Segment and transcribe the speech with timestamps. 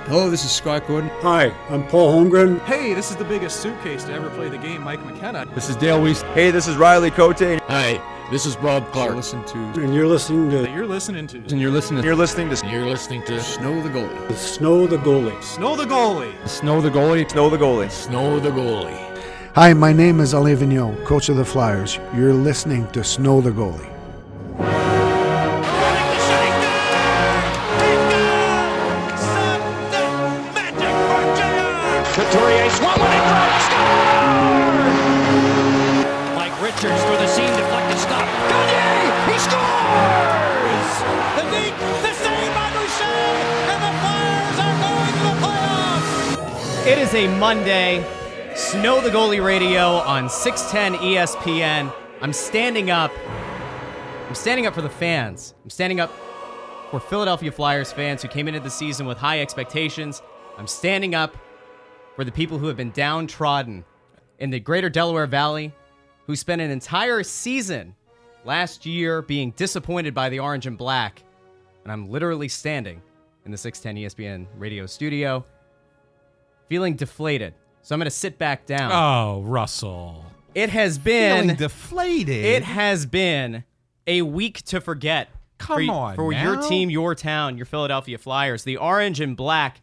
[0.00, 1.10] Hello, this is Scott Gordon.
[1.20, 2.58] Hi, I'm Paul Holmgren.
[2.64, 5.44] Hey, this is the biggest suitcase to ever play the game, Mike McKenna.
[5.54, 6.22] This is Dale Weise.
[6.32, 7.38] Hey, this is Riley Cote.
[7.38, 9.16] Hi, this is Bob Clarke.
[9.16, 9.58] Listen to.
[9.82, 10.70] And you're listening to.
[10.70, 11.38] You're listening to.
[11.38, 12.04] And you're listening.
[12.04, 12.66] You're listening to.
[12.66, 14.32] You're listening to Snow the goalie.
[14.34, 15.42] Snow the goalie.
[15.42, 16.48] Snow the goalie.
[16.48, 17.30] Snow the goalie.
[17.30, 17.90] Snow the goalie.
[17.90, 19.18] Snow the goalie.
[19.54, 21.98] Hi, my name is Ali Vigneault, coach of the Flyers.
[22.16, 23.92] You're listening to Snow the Goalie.
[47.12, 48.02] Is a Monday.
[48.54, 51.92] Snow the Goalie Radio on 610 ESPN.
[52.22, 53.12] I'm standing up.
[54.28, 55.54] I'm standing up for the fans.
[55.62, 56.10] I'm standing up
[56.90, 60.22] for Philadelphia Flyers fans who came into the season with high expectations.
[60.56, 61.36] I'm standing up
[62.16, 63.84] for the people who have been downtrodden
[64.38, 65.74] in the greater Delaware Valley,
[66.26, 67.94] who spent an entire season
[68.44, 71.22] last year being disappointed by the orange and black.
[71.82, 73.02] And I'm literally standing
[73.44, 75.44] in the 610 ESPN radio studio,
[76.68, 77.54] feeling deflated.
[77.82, 78.92] So I'm going to sit back down.
[78.92, 80.24] Oh, Russell.
[80.54, 82.44] It has been Feeling deflated.
[82.44, 83.64] It has been
[84.06, 85.28] a week to forget.
[85.58, 88.64] Come for, on for your team, your town, your Philadelphia Flyers.
[88.64, 89.80] The orange and black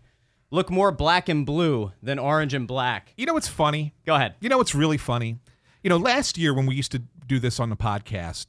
[0.52, 3.14] look more black and blue than orange and black.
[3.18, 3.94] You know what's funny?
[4.06, 4.36] Go ahead.
[4.42, 5.40] You know what's really funny?
[5.84, 8.48] You know, last year when we used to do this on the podcast,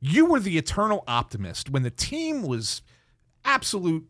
[0.00, 2.82] you were the eternal optimist when the team was
[3.44, 4.06] absolute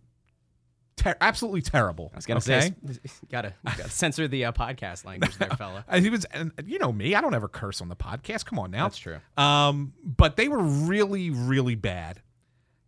[0.96, 2.10] ter- absolutely terrible.
[2.12, 2.72] I was gonna okay?
[2.86, 2.98] say,
[3.30, 5.84] gotta, gotta censor the uh, podcast language there, fella.
[5.98, 7.14] He was, and you know me.
[7.14, 8.44] I don't ever curse on the podcast.
[8.46, 8.84] Come on now.
[8.84, 9.18] That's true.
[9.36, 12.22] Um, but they were really, really bad,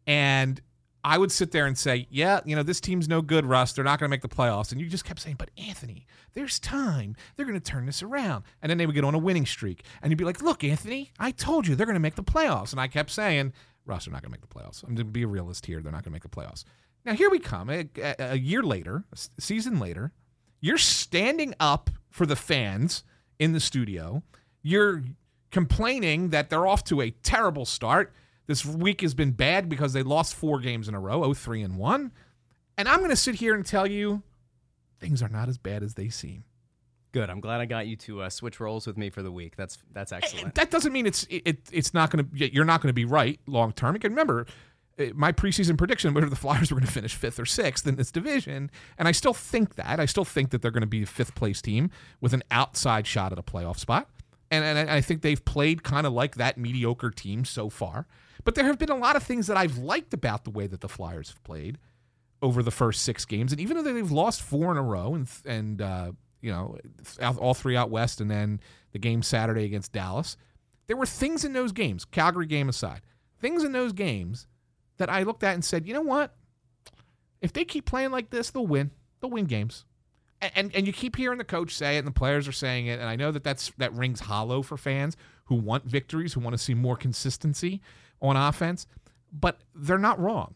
[0.07, 0.61] and
[1.05, 3.73] I would sit there and say, "Yeah, you know this team's no good, Russ.
[3.73, 6.59] They're not going to make the playoffs." And you just kept saying, "But Anthony, there's
[6.59, 7.15] time.
[7.37, 9.85] They're going to turn this around." And then they would get on a winning streak,
[10.03, 12.73] and you'd be like, "Look, Anthony, I told you they're going to make the playoffs."
[12.73, 13.53] And I kept saying,
[13.87, 14.83] "Russ, they're not going to make the playoffs.
[14.83, 15.81] I'm going to be a realist here.
[15.81, 16.65] They're not going to make the playoffs."
[17.05, 17.89] Now here we come, a,
[18.19, 20.13] a- year later, a season later.
[20.61, 23.05] You're standing up for the fans
[23.39, 24.23] in the studio.
[24.63, 25.05] You're
[25.51, 28.13] complaining that they're off to a terrible start.
[28.47, 31.77] This week has been bad because they lost four games in a row, 0-3 and
[31.77, 32.13] 1.
[32.77, 34.23] And I'm going to sit here and tell you
[35.01, 36.45] things are not as bad as they seem.
[37.13, 37.31] Good.
[37.31, 39.57] I'm glad I got you to uh, switch roles with me for the week.
[39.57, 40.55] That's that's excellent.
[40.57, 43.41] That doesn't mean it's it, it's not going to you're not going to be right
[43.47, 43.95] long term.
[43.95, 44.47] You can remember
[45.15, 48.11] my preseason prediction whether the Flyers were going to finish fifth or sixth in this
[48.11, 50.01] division, and I still think that.
[50.01, 53.07] I still think that they're going to be a fifth place team with an outside
[53.07, 54.09] shot at a playoff spot,
[54.51, 58.07] and and I think they've played kind of like that mediocre team so far.
[58.45, 60.81] But there have been a lot of things that I've liked about the way that
[60.81, 61.79] the Flyers have played
[62.41, 65.29] over the first six games, and even though they've lost four in a row, and
[65.45, 66.77] and uh, you know
[67.21, 68.61] all three out west, and then
[68.93, 70.37] the game Saturday against Dallas,
[70.89, 73.03] there were things in those games, Calgary game aside,
[73.41, 74.49] things in those games
[74.99, 76.35] that I looked at and said, you know what?
[77.41, 78.91] If they keep playing like this, they'll win.
[79.21, 79.85] They'll win games.
[80.41, 83.01] And, and you keep hearing the coach say it, and the players are saying it,
[83.01, 85.17] and I know that that's that rings hollow for fans
[85.47, 87.81] who want victories, who want to see more consistency
[88.23, 88.87] on offense,
[89.33, 90.55] but they're not wrong.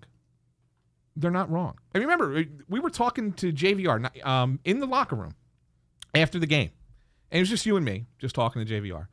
[1.16, 1.78] They're not wrong.
[1.94, 5.34] I remember we were talking to JVR um, in the locker room
[6.14, 6.70] after the game,
[7.32, 9.09] and it was just you and me, just talking to JVR.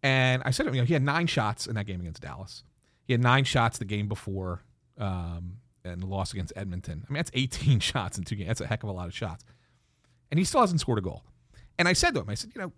[0.00, 2.62] And I said you know, he had nine shots in that game against Dallas.
[3.08, 4.62] He had nine shots the game before,
[4.98, 7.04] um, and the loss against Edmonton.
[7.08, 8.48] I mean, that's 18 shots in two games.
[8.48, 9.44] That's a heck of a lot of shots.
[10.30, 11.24] And he still hasn't scored a goal.
[11.78, 12.72] And I said to him, I said, you know,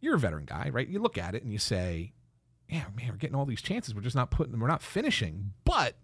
[0.00, 0.88] you're a veteran guy, right?
[0.88, 2.12] You look at it and you say,
[2.66, 3.94] yeah, man, we're getting all these chances.
[3.94, 4.60] We're just not putting them.
[4.60, 5.52] We're not finishing.
[5.64, 5.96] But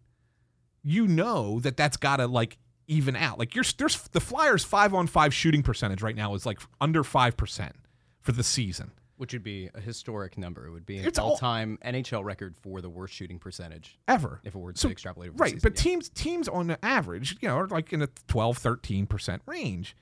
[0.83, 3.39] you know that that's got to like even out.
[3.39, 7.03] Like you're there's the Flyers five on five shooting percentage right now is like under
[7.03, 7.77] five percent
[8.21, 8.93] for the season.
[9.19, 10.67] Which would be a historic number.
[10.67, 14.41] It would be an It's all- all-time NHL record for the worst shooting percentage ever
[14.45, 15.31] if it were to So- extrapolate.
[15.31, 15.83] Over right season, but yeah.
[15.83, 19.95] teams teams on average you know are like in a 12 13% range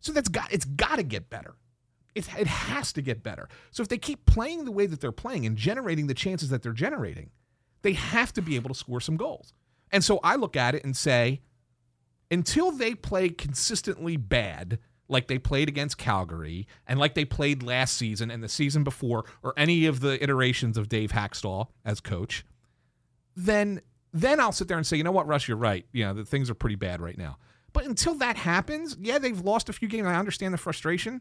[0.00, 1.54] so that's got it's got to get better
[2.14, 5.12] it, it has to get better so if they keep playing the way that they're
[5.12, 7.30] playing and generating the chances that they're generating
[7.82, 9.52] they have to be able to score some goals
[9.92, 11.40] and so i look at it and say
[12.30, 14.78] until they play consistently bad,
[15.08, 19.24] like they played against Calgary and like they played last season and the season before,
[19.42, 22.44] or any of the iterations of Dave Hakstol as coach,
[23.36, 23.80] then
[24.12, 25.84] then I'll sit there and say, you know what, Russ, you're right.
[25.92, 27.36] You know, the things are pretty bad right now.
[27.72, 30.06] But until that happens, yeah, they've lost a few games.
[30.06, 31.20] I understand the frustration,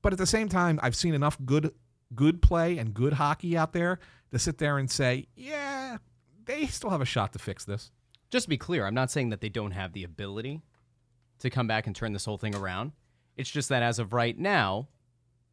[0.00, 1.72] but at the same time, I've seen enough good
[2.14, 3.98] good play and good hockey out there
[4.30, 5.98] to sit there and say, yeah,
[6.44, 7.90] they still have a shot to fix this.
[8.30, 10.62] Just to be clear, I'm not saying that they don't have the ability
[11.40, 12.92] to come back and turn this whole thing around.
[13.36, 14.88] It's just that as of right now,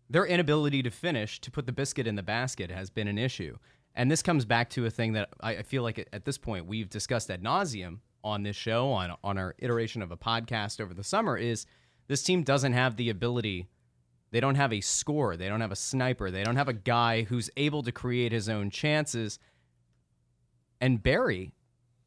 [0.09, 3.57] their inability to finish, to put the biscuit in the basket, has been an issue.
[3.95, 6.89] And this comes back to a thing that I feel like at this point we've
[6.89, 11.03] discussed ad nauseum on this show, on on our iteration of a podcast over the
[11.03, 11.65] summer, is
[12.07, 13.67] this team doesn't have the ability.
[14.31, 15.37] They don't have a scorer.
[15.37, 16.29] They don't have a sniper.
[16.31, 19.39] They don't have a guy who's able to create his own chances
[20.81, 21.53] and bury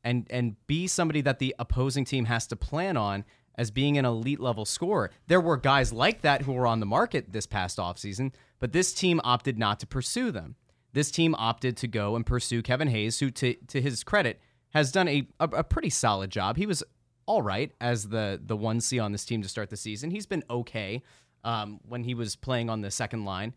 [0.05, 3.25] and and be somebody that the opposing team has to plan on
[3.57, 5.11] as being an elite level scorer.
[5.27, 8.93] There were guys like that who were on the market this past offseason, but this
[8.93, 10.57] team opted not to pursue them.
[10.93, 14.41] This team opted to go and pursue Kevin Hayes, who to to his credit
[14.71, 16.57] has done a a, a pretty solid job.
[16.57, 16.83] He was
[17.27, 20.11] all right as the the one C on this team to start the season.
[20.11, 21.03] He's been okay
[21.45, 23.55] um, when he was playing on the second line.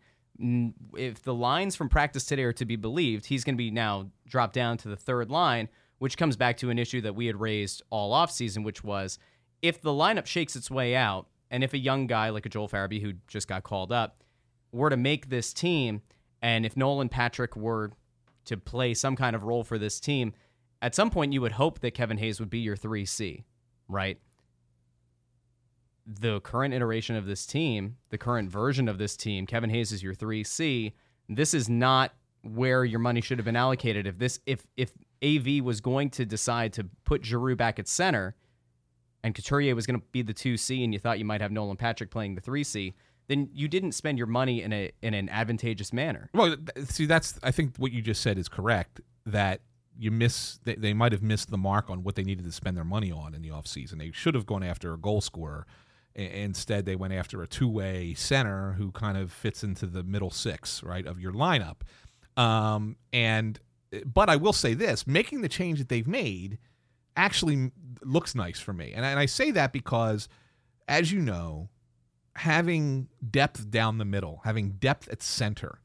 [0.94, 4.10] If the lines from practice today are to be believed, he's going to be now
[4.26, 7.40] dropped down to the third line, which comes back to an issue that we had
[7.40, 9.18] raised all offseason, which was
[9.62, 12.68] if the lineup shakes its way out, and if a young guy like a Joel
[12.68, 14.22] Farabee who just got called up
[14.72, 16.02] were to make this team,
[16.42, 17.92] and if Nolan Patrick were
[18.46, 20.32] to play some kind of role for this team,
[20.82, 23.44] at some point you would hope that Kevin Hayes would be your 3C,
[23.88, 24.18] right?
[26.06, 30.02] The current iteration of this team, the current version of this team, Kevin Hayes is
[30.02, 30.92] your 3C.
[31.28, 32.12] This is not
[32.42, 34.06] where your money should have been allocated.
[34.06, 34.92] If this if if
[35.24, 38.36] AV was going to decide to put Giroux back at center
[39.26, 41.76] and Couturier was going to be the 2C and you thought you might have Nolan
[41.76, 42.94] Patrick playing the 3C,
[43.26, 46.30] then you didn't spend your money in a in an advantageous manner.
[46.32, 49.00] Well, see, that's I think what you just said is correct.
[49.26, 49.62] That
[49.98, 52.76] you miss, they, they might have missed the mark on what they needed to spend
[52.76, 53.98] their money on in the offseason.
[53.98, 55.66] They should have gone after a goal scorer.
[56.14, 60.84] Instead, they went after a two-way center who kind of fits into the middle six,
[60.84, 61.78] right, of your lineup.
[62.36, 63.58] Um, and
[64.04, 66.58] but I will say this: making the change that they've made
[67.16, 67.70] actually
[68.02, 70.28] looks nice for me, and I, and I say that because,
[70.88, 71.68] as you know,
[72.36, 75.80] having depth down the middle, having depth at center,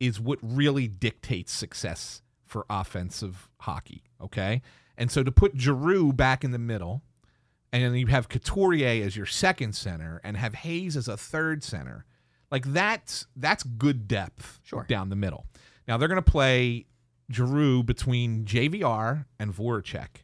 [0.00, 4.04] is what really dictates success for offensive hockey.
[4.20, 4.62] Okay,
[4.96, 7.02] and so to put Giroux back in the middle,
[7.72, 11.62] and then you have Couturier as your second center, and have Hayes as a third
[11.64, 12.04] center,
[12.50, 14.84] like that's that's good depth Sure.
[14.88, 15.46] down the middle.
[15.88, 16.86] Now they're going to play
[17.30, 20.21] Giroux between JVR and Voracek.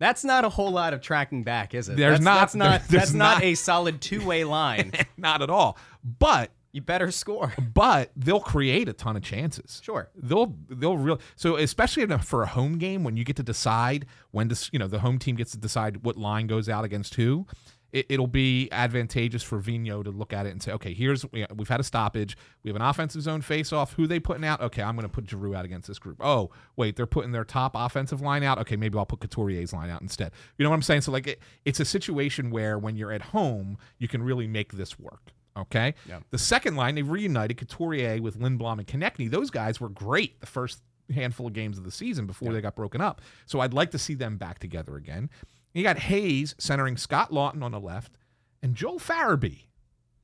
[0.00, 1.96] That's not a whole lot of tracking back, is it?
[1.96, 2.80] There's that's, not- That's not.
[2.88, 3.44] there's that's not, not.
[3.44, 4.92] a solid two-way line.
[5.16, 5.76] Not at all.
[6.18, 7.52] But you better score.
[7.74, 9.80] but they'll create a ton of chances.
[9.84, 10.08] Sure.
[10.16, 13.42] They'll they'll real so especially in a, for a home game when you get to
[13.42, 16.84] decide when this you know the home team gets to decide what line goes out
[16.84, 17.46] against who.
[17.92, 21.46] It, it'll be advantageous for Vino to look at it and say, okay, here's we-
[21.56, 22.36] we've had a stoppage.
[22.62, 23.94] We have an offensive zone face off.
[23.94, 24.60] Who they putting out?
[24.60, 26.18] Okay, I'm going to put Giroux out against this group.
[26.20, 28.58] Oh, wait, they're putting their top offensive line out.
[28.58, 30.32] Okay, maybe I'll put Couturier's line out instead.
[30.58, 31.00] You know what I'm saying?
[31.02, 34.72] So like, it, it's a situation where when you're at home, you can really make
[34.72, 35.32] this work.
[35.56, 35.94] Okay.
[36.08, 36.20] Yeah.
[36.30, 39.28] The second line, they reunited Couturier with Lindblom and Konecny.
[39.28, 40.80] Those guys were great the first
[41.12, 43.20] handful of games of the season before they got broken up.
[43.46, 45.28] So I'd like to see them back together again.
[45.72, 48.16] You got Hayes centering Scott Lawton on the left
[48.62, 49.66] and Joel Farabee.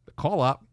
[0.07, 0.65] The call up,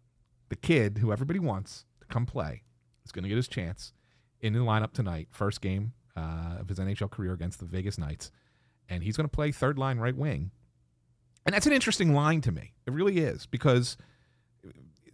[0.50, 2.64] the kid who everybody wants to come play
[3.06, 3.94] is going to get his chance
[4.42, 5.28] in the lineup tonight.
[5.32, 8.32] First game uh, of his NHL career against the Vegas Knights.
[8.90, 10.52] And he's going to play third line right wing.
[11.46, 12.74] And that's an interesting line to me.
[12.86, 13.98] It really is because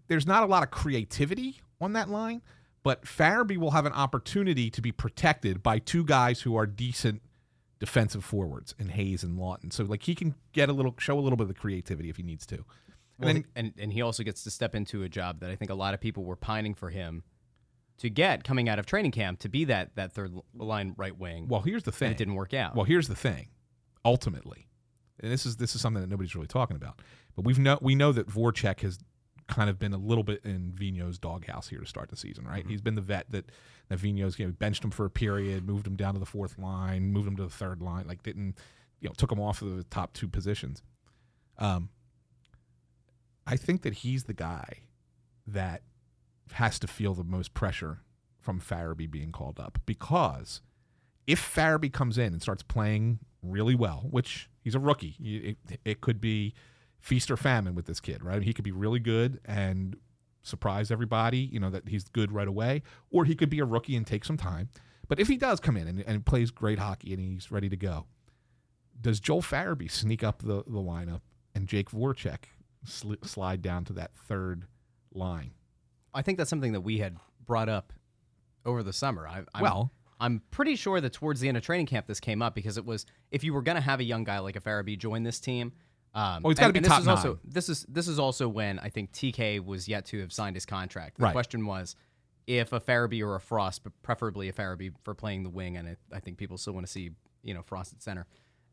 [0.07, 2.41] there's not a lot of creativity on that line,
[2.83, 7.21] but Farabee will have an opportunity to be protected by two guys who are decent
[7.79, 9.71] defensive forwards and Hayes and Lawton.
[9.71, 12.17] So like he can get a little show a little bit of the creativity if
[12.17, 12.55] he needs to.
[12.55, 12.65] And
[13.19, 15.71] Well, then and and he also gets to step into a job that I think
[15.71, 17.23] a lot of people were pining for him
[17.97, 21.47] to get coming out of training camp to be that that third line right wing.
[21.47, 22.07] well, here's the thing.
[22.07, 22.75] and it didn't work out.
[22.75, 23.49] Well, here's the thing.
[24.05, 24.67] Ultimately,
[25.19, 27.01] and this is this is something that nobody's really talking about,
[27.35, 28.97] but we've know we know that Voracek has
[29.49, 32.65] kind of been a little bit in Vino's doghouse here to start the season, right?
[32.67, 33.51] He's been the vet that
[33.89, 36.57] that Vino's you know, benched him for a period, moved him down to the fourth
[36.57, 38.55] line, moved him to the third line, like didn't
[39.01, 40.81] you know took him off of the top two positions.
[41.57, 41.89] Um,
[43.45, 44.83] I think that he's the guy
[45.47, 45.81] that
[46.53, 47.99] has to feel the most pressure
[48.39, 50.61] from Farabee being called up because
[51.27, 55.15] if Farabee comes in and starts playing really well, which he's a rookie.
[55.19, 56.53] It, it could be
[56.99, 58.41] feast or famine with this kid, right?
[58.43, 59.95] He could be really good and
[60.43, 63.95] surprise everybody, you know, that he's good right away, or he could be a rookie
[63.95, 64.69] and take some time.
[65.07, 67.77] But if he does come in and, and plays great hockey and he's ready to
[67.77, 68.05] go,
[69.01, 71.21] does Joel Farabee sneak up the, the lineup
[71.55, 72.45] and Jake Voracek
[72.85, 74.65] sli- slide down to that third
[75.13, 75.51] line?
[76.13, 77.93] I think that's something that we had brought up
[78.65, 79.27] over the summer.
[79.27, 79.91] I, I'm, Well-
[80.21, 82.85] I'm pretty sure that towards the end of training camp, this came up because it
[82.85, 85.39] was if you were going to have a young guy like a Farabee join this
[85.39, 85.71] team.
[86.13, 87.39] Um, Well, he's gotta be and this top is also nine.
[87.45, 90.65] this is this is also when I think TK was yet to have signed his
[90.65, 91.17] contract.
[91.17, 91.31] The Right.
[91.33, 91.95] question was
[92.47, 95.87] if a Farabee or a Frost, but preferably a Farabee for playing the wing, and
[95.89, 97.11] I, I think people still want to see
[97.43, 98.25] you know Frost at center.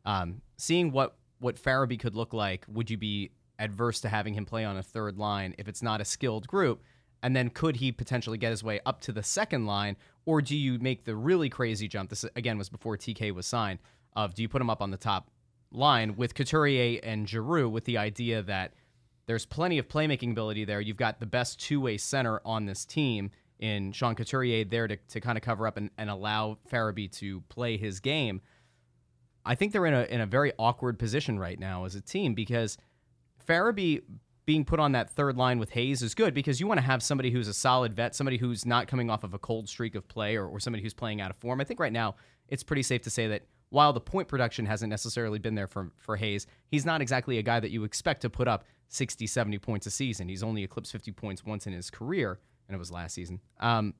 [0.05, 4.45] Um, seeing what what Farabee could look like, would you be adverse to having him
[4.45, 6.81] play on a third line if it's not a skilled group?
[7.23, 10.55] And then could he potentially get his way up to the second line, or do
[10.55, 12.09] you make the really crazy jump?
[12.09, 13.79] This again was before TK was signed.
[14.15, 15.29] Of do you put him up on the top
[15.71, 18.73] line with Couturier and Giroux with the idea that
[19.25, 20.79] there's plenty of playmaking ability there.
[20.79, 25.19] You've got the best two-way center on this team in Sean Couturier there to, to
[25.19, 28.41] kind of cover up and, and allow Farabee to play his game.
[29.45, 32.33] I think they're in a in a very awkward position right now as a team
[32.33, 32.77] because
[33.47, 34.01] Farabee
[34.45, 37.03] being put on that third line with Hayes is good because you want to have
[37.03, 40.07] somebody who's a solid vet, somebody who's not coming off of a cold streak of
[40.07, 41.59] play or, or somebody who's playing out of form.
[41.59, 42.15] I think right now
[42.47, 45.91] it's pretty safe to say that while the point production hasn't necessarily been there for,
[45.97, 49.57] for Hayes, he's not exactly a guy that you expect to put up 60, 70
[49.59, 50.29] points a season.
[50.29, 53.41] He's only eclipsed 50 points once in his career, and it was last season.
[53.59, 53.93] Um,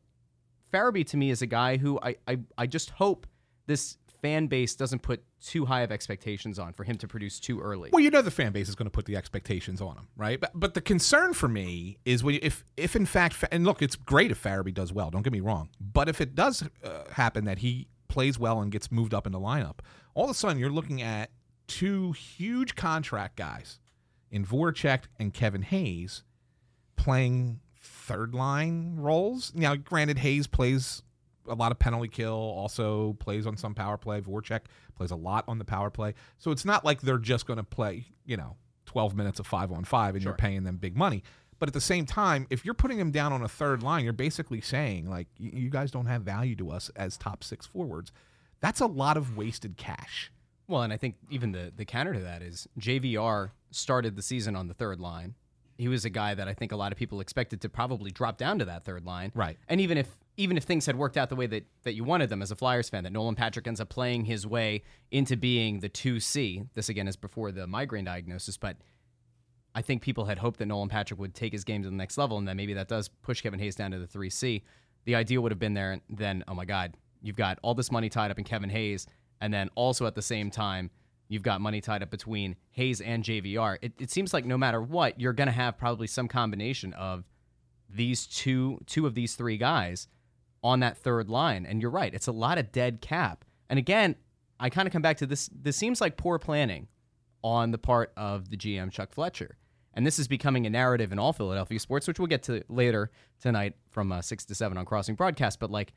[0.73, 3.27] Farabee to me is a guy who I, I, I just hope
[3.67, 7.59] this fan base doesn't put too high of expectations on for him to produce too
[7.59, 7.89] early.
[7.93, 10.39] Well, you know the fan base is going to put the expectations on him, right?
[10.39, 13.81] But but the concern for me is when you, if if in fact and look,
[13.81, 15.11] it's great if Farabee does well.
[15.11, 18.71] Don't get me wrong, but if it does uh, happen that he plays well and
[18.71, 19.75] gets moved up in the lineup,
[20.15, 21.29] all of a sudden you're looking at
[21.67, 23.77] two huge contract guys
[24.31, 26.23] in Voracek and Kevin Hayes
[26.95, 29.53] playing third line roles.
[29.53, 31.03] Now, granted, Hayes plays
[31.47, 34.19] a lot of penalty kill, also plays on some power play.
[34.19, 34.61] Voracek
[34.95, 36.15] plays a lot on the power play.
[36.39, 38.55] So it's not like they're just going to play, you know,
[38.87, 41.21] 12 minutes of five on five and you're paying them big money.
[41.59, 44.13] But at the same time, if you're putting him down on a third line, you're
[44.13, 48.11] basically saying, like, you guys don't have value to us as top six forwards.
[48.59, 50.31] That's a lot of wasted cash.
[50.67, 54.55] Well, and I think even the the counter to that is JVR started the season
[54.55, 55.35] on the third line.
[55.77, 58.37] He was a guy that I think a lot of people expected to probably drop
[58.37, 59.31] down to that third line.
[59.35, 59.57] Right.
[59.67, 62.29] And even if even if things had worked out the way that, that you wanted
[62.29, 65.79] them as a Flyers fan, that Nolan Patrick ends up playing his way into being
[65.79, 66.63] the two C.
[66.73, 68.77] This again is before the migraine diagnosis, but
[69.77, 72.17] I think people had hoped that Nolan Patrick would take his game to the next
[72.17, 74.63] level, and then maybe that does push Kevin Hayes down to the three C.
[75.05, 76.01] The idea would have been there.
[76.09, 79.05] Then, oh my God, you've got all this money tied up in Kevin Hayes,
[79.39, 80.89] and then also at the same time,
[81.27, 83.77] you've got money tied up between Hayes and JVR.
[83.83, 87.23] It, it seems like no matter what, you're going to have probably some combination of
[87.87, 90.07] these two, two of these three guys
[90.63, 91.67] on that third line.
[91.67, 93.45] And you're right, it's a lot of dead cap.
[93.69, 94.15] And again,
[94.59, 95.51] I kind of come back to this.
[95.53, 96.87] This seems like poor planning
[97.43, 99.55] on the part of the GM Chuck Fletcher.
[99.97, 103.09] And this is becoming a narrative in all Philadelphia sports, which we'll get to later
[103.41, 105.59] tonight from uh, six to seven on Crossing Broadcast.
[105.59, 105.91] But like,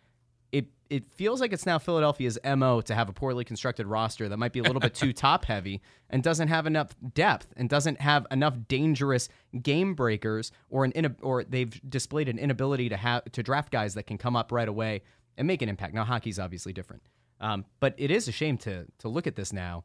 [0.52, 4.38] it it feels like it's now Philadelphia's mo to have a poorly constructed roster that
[4.38, 8.00] might be a little bit too top heavy and doesn't have enough depth and doesn't
[8.00, 9.28] have enough dangerous
[9.60, 13.92] game breakers or an ina- or they've displayed an inability to have to draft guys
[13.92, 15.02] that can come up right away
[15.36, 15.92] and make an impact.
[15.92, 17.02] Now hockey's obviously different,
[17.38, 19.84] um, but it is a shame to to look at this now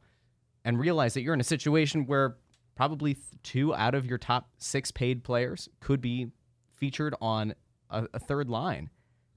[0.64, 2.38] and realize that you're in a situation where
[2.76, 6.28] probably two out of your top six paid players could be
[6.76, 7.56] featured on
[7.90, 8.90] a, a third line.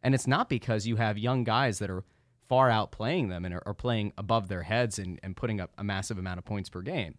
[0.02, 2.04] And it's not because you have young guys that are
[2.48, 5.84] far outplaying them and are, are playing above their heads and, and putting up a
[5.84, 7.16] massive amount of points per game.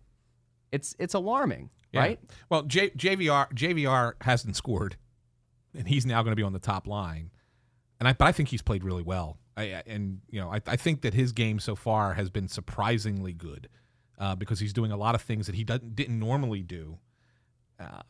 [0.72, 2.00] It's it's alarming, Yeah.
[2.02, 2.20] right?
[2.50, 4.98] Well, J- JVR JVR hasn't scored,
[5.76, 7.32] and he's now going to be on the top line.
[8.00, 9.40] And I, but I think he's played really well.
[9.58, 12.48] I, I- and you know, I, I think that his game so far has been
[12.48, 13.68] surprisingly good
[14.20, 16.98] uh, because he's doing a lot of things that he doesn't didn't normally do.
[17.80, 18.02] Uh,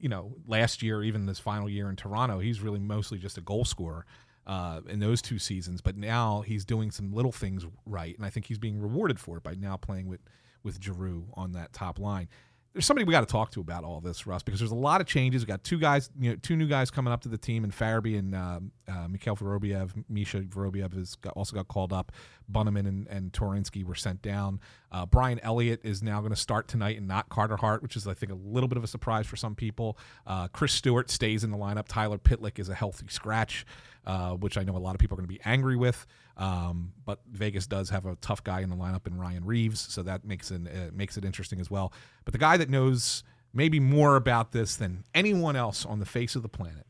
[0.00, 3.40] you know, last year, even this final year in Toronto, he's really mostly just a
[3.40, 4.04] goal scorer
[4.46, 5.80] uh, in those two seasons.
[5.80, 9.36] But now he's doing some little things right, and I think he's being rewarded for
[9.36, 10.20] it by now playing with
[10.62, 12.28] with Giroux on that top line.
[12.76, 15.00] There's somebody we got to talk to about all this, Russ, because there's a lot
[15.00, 15.40] of changes.
[15.40, 17.72] We got two guys, you know, two new guys coming up to the team, and
[17.72, 22.12] Farabee and um, uh, Mikhail Vorobyev, Misha Vorobyev has got, also got called up.
[22.52, 24.60] Bunnaman and, and Twarynski were sent down.
[24.92, 28.06] Uh, Brian Elliott is now going to start tonight and not Carter Hart, which is,
[28.06, 29.96] I think, a little bit of a surprise for some people.
[30.26, 31.86] Uh, Chris Stewart stays in the lineup.
[31.88, 33.64] Tyler Pitlick is a healthy scratch,
[34.06, 36.06] uh, which I know a lot of people are going to be angry with.
[36.36, 40.02] Um, but Vegas does have a tough guy in the lineup in Ryan Reaves, so
[40.02, 41.92] that makes it, uh, makes it interesting as well.
[42.24, 46.36] But the guy that knows maybe more about this than anyone else on the face
[46.36, 46.86] of the planet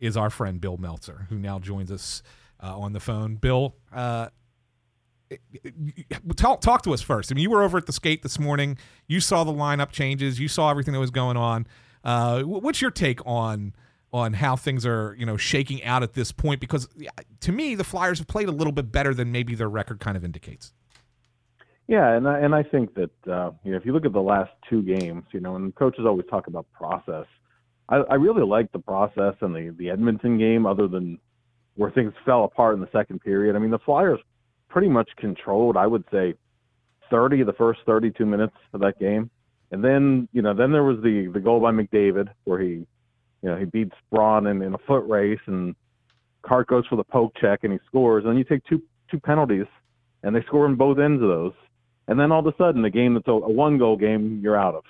[0.00, 2.22] is our friend Bill Meltzer, who now joins us
[2.62, 3.36] uh, on the phone.
[3.36, 4.28] Bill, uh,
[6.36, 7.30] talk talk to us first.
[7.30, 8.78] I mean, you were over at the skate this morning.
[9.06, 10.40] You saw the lineup changes.
[10.40, 11.66] You saw everything that was going on.
[12.02, 13.74] Uh, what's your take on
[14.12, 16.60] on how things are, you know, shaking out at this point?
[16.60, 16.88] Because
[17.40, 20.16] to me, the Flyers have played a little bit better than maybe their record kind
[20.16, 20.72] of indicates.
[21.90, 24.22] Yeah, and I, and I think that uh, you know if you look at the
[24.22, 27.26] last two games, you know, and coaches always talk about process.
[27.88, 31.18] I, I really like the process and the the Edmonton game, other than
[31.74, 33.56] where things fell apart in the second period.
[33.56, 34.20] I mean, the Flyers
[34.68, 36.34] pretty much controlled, I would say,
[37.10, 39.28] 30 of the first 32 minutes of that game,
[39.72, 42.86] and then you know then there was the the goal by McDavid where he,
[43.42, 45.74] you know, he beats Braun in, in a foot race, and
[46.42, 49.20] Cart goes for the poke check and he scores, and then you take two two
[49.20, 49.66] penalties,
[50.22, 51.52] and they score in both ends of those
[52.10, 54.58] and then all of a sudden, the game that's a, a one goal game, you're
[54.58, 54.82] out of.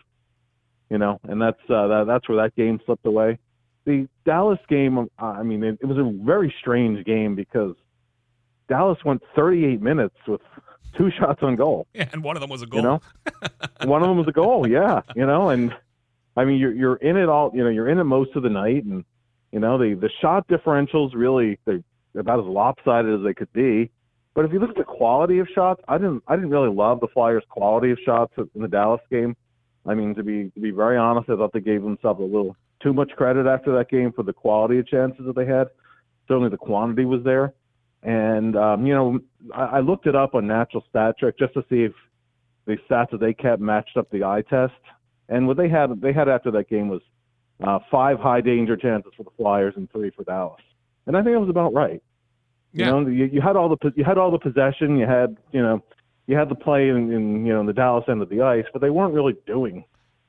[0.88, 3.38] You know, and that's uh, that, that's where that game slipped away.
[3.85, 7.76] The Dallas game, uh, I mean, it, it was a very strange game because
[8.69, 10.40] Dallas went 38 minutes with
[10.97, 11.87] two shots on goal.
[11.92, 12.80] Yeah, and one of them was a goal.
[12.80, 13.00] You know,
[13.85, 14.66] one of them was a goal.
[14.66, 15.75] Yeah, you know, and
[16.37, 17.51] I mean, you're you're in it all.
[17.55, 19.05] You know, you're in it most of the night, and
[19.53, 21.81] you know the the shot differentials really they're
[22.15, 23.91] about as lopsided as they could be.
[24.35, 27.01] But if you look at the quality of shots, I didn't I didn't really love
[27.01, 29.37] the Flyers' quality of shots in the Dallas game.
[29.87, 32.57] I mean, to be to be very honest, I thought they gave themselves a little
[32.83, 35.69] too much credit after that game for the quality of chances that they had.
[36.29, 37.55] Certainly, the quantity was there,
[38.03, 39.19] and um, you know,
[39.55, 41.93] I, I looked it up on Natural Stat Trick just to see if
[42.67, 44.75] the stats that they kept matched up the eye test.
[45.31, 47.01] And what they had they had after that game was
[47.67, 50.61] uh, five high danger chances for the Flyers and three for Dallas,
[51.07, 52.03] and I think it was about right.
[52.73, 52.91] You Yeah.
[52.91, 54.97] know, you, you had all the you had all the possession.
[54.99, 55.83] You had you know,
[56.27, 58.65] you had the play in, in you know in the Dallas end of the ice,
[58.73, 59.85] but they weren't really doing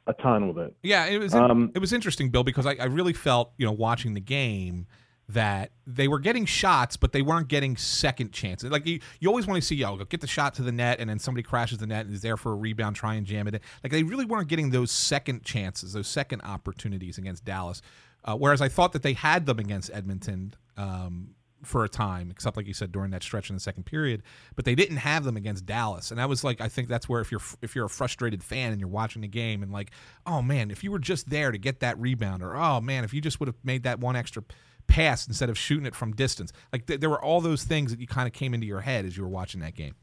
[0.08, 0.76] a ton with it.
[0.84, 3.72] Yeah, it was Um, it was interesting, Bill, because I, I really felt you know
[3.72, 4.88] watching the game
[5.34, 8.72] that they were getting shots, but they weren't getting second chances.
[8.72, 11.10] Like you, you always want to see, yo, get the shot to the net, and
[11.10, 13.56] then somebody crashes the net and is there for a rebound, try and jam it.
[13.56, 13.62] in.
[13.84, 17.82] Like they really weren't getting those second chances, those second opportunities against Dallas.
[18.24, 22.58] Uh, whereas I thought that they had them against Edmonton um, for a time, except
[22.58, 24.24] like you said during that stretch in the second period,
[24.56, 27.22] but they didn't have them against Dallas, and that was like I think that's where
[27.22, 29.92] if you're if you're a frustrated fan and you're watching the game and like,
[30.26, 33.14] oh man, if you were just there to get that rebound, or oh man, if
[33.14, 34.44] you just would have made that one extra
[34.92, 38.00] pass instead of shooting it from distance, like th- there were all those things that
[38.00, 39.96] you kind of came into your head as you were watching that game.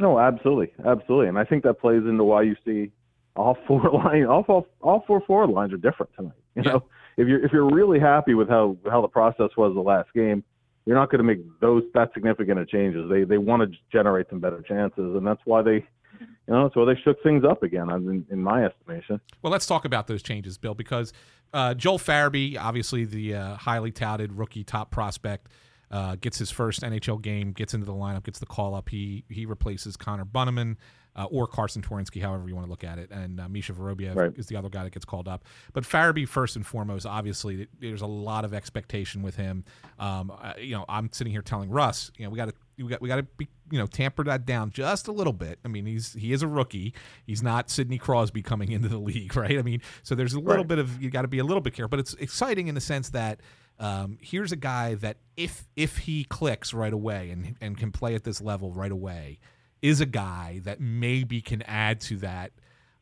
[0.00, 2.92] No, absolutely, absolutely, and I think that plays into why you see
[3.34, 6.32] all four line, all four, all four forward lines are different tonight.
[6.54, 6.72] You Yeah.
[6.72, 6.82] know,
[7.16, 10.42] if you're if you're really happy with how how the process was the last game,
[10.86, 13.08] you're not going to make those that significant of changes.
[13.10, 15.84] They they want to generate some better chances, and that's why they,
[16.20, 17.90] you know, that's why they shook things up again.
[17.90, 19.20] In, in my estimation.
[19.42, 21.12] Well, let's talk about those changes, Bill, because
[21.52, 25.48] uh, Joel Farabee, obviously the uh, highly touted rookie top prospect,
[25.90, 28.88] uh, gets his first NHL game, gets into the lineup, gets the call up.
[28.88, 30.76] He he replaces Connor Bunnaman
[31.16, 34.14] uh, or Carsen Twarynski, however you want to look at it, and uh, Misha Vorobyev
[34.14, 34.32] Right.
[34.36, 35.44] is the other guy that gets called up.
[35.72, 39.64] But Farabee, first and foremost, obviously, there's a lot of expectation with him.
[39.98, 42.88] Um, uh, you know, I'm sitting here telling Russ, you know, we got to we
[42.90, 45.58] got we got to be you know tamper that down just a little bit.
[45.64, 46.94] I mean, he's he is a rookie.
[47.26, 49.58] He's not Sidney Crosby coming into the league, right?
[49.58, 50.68] I mean, so there's a little Right.
[50.68, 52.80] bit of you got to be a little bit careful, but it's exciting in the
[52.80, 53.40] sense that
[53.80, 58.14] um, here's a guy that if if he clicks right away and and can play
[58.14, 59.38] at this level right away,
[59.82, 62.52] is a guy that maybe can add to that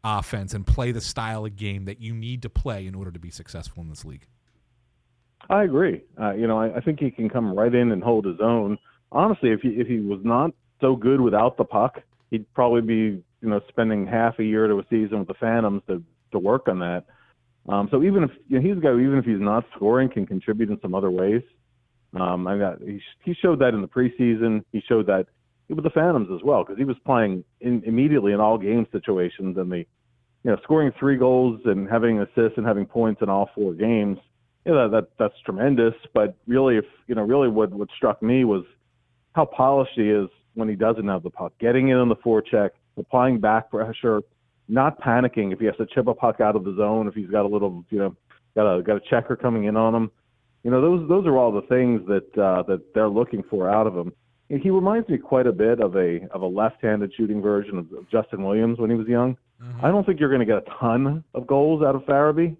[0.05, 3.19] offense and play the style of game that you need to play in order to
[3.19, 4.27] be successful in this league.
[5.49, 6.03] I agree.
[6.21, 8.79] Uh, you know, I, I think he can come right in and hold his own.
[9.17, 10.51] Honestly, if he if he was not
[10.81, 14.79] so good without the puck, he'd probably be you know spending half a year to
[14.79, 16.03] a season with the Phantoms to
[16.33, 17.05] to work on that.
[17.69, 20.27] Um, so even if you know, he's a guy, even if he's not scoring, can
[20.27, 21.43] contribute in some other ways.
[22.15, 24.65] Um, I got he, he showed that in the preseason.
[24.73, 25.27] He showed that
[25.69, 29.57] with the Phantoms as well because he was playing in, immediately in all game situations
[29.57, 33.49] and the you know scoring three goals and having assists and having points in all
[33.55, 34.19] four games.
[34.67, 35.95] You know, that that's tremendous.
[36.13, 38.65] But really, if you know, really what what struck me was
[39.37, 42.71] how polished he is when he doesn't have the puck, getting in on the forecheck,
[42.97, 44.23] applying back pressure,
[44.69, 47.29] not panicking if he has to chip a puck out of the zone, if he's
[47.29, 48.17] got a little, you know,
[48.57, 50.11] got a got a checker coming in on him.
[50.65, 53.87] You know, those those are all the things that uh, that they're looking for out
[53.87, 54.13] of him.
[54.49, 58.11] He reminds me quite a bit of a of a left-handed shooting version of, of
[58.11, 59.37] Justin Williams when he was young.
[59.83, 62.57] I don't think you're going to get a ton of goals out of Farabee,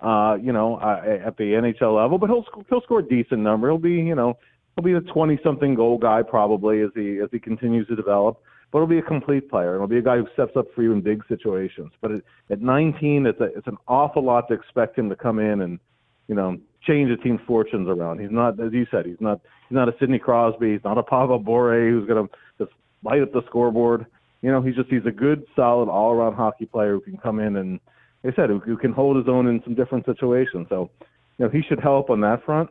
[0.00, 3.68] uh, you know, uh, at the NHL level, but he'll he'll score a decent number.
[3.68, 4.38] He'll be, you know,
[4.76, 8.40] he'll be the 20-something goal guy probably as he as he continues to develop.
[8.72, 10.82] But he'll be a complete player, and he'll be a guy who steps up for
[10.82, 11.92] you in big situations.
[12.00, 15.38] But at, at 19, it's a, it's an awful lot to expect him to come
[15.38, 15.78] in and,
[16.26, 18.20] you know, change a team's fortunes around.
[18.20, 20.72] He's not, as you said, he's not he's not a Sidney Crosby.
[20.72, 22.72] He's not a Pavel Bure who's going to just
[23.04, 24.06] light up the scoreboard.
[24.42, 27.56] You know, he's just he's a good, solid, all-around hockey player who can come in
[27.56, 27.80] and,
[28.24, 30.66] like I said, who, who can hold his own in some different situations.
[30.68, 30.90] So,
[31.38, 32.68] you know, he should help on that front.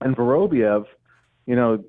[0.00, 0.84] And Vorobyev,
[1.48, 1.82] you know,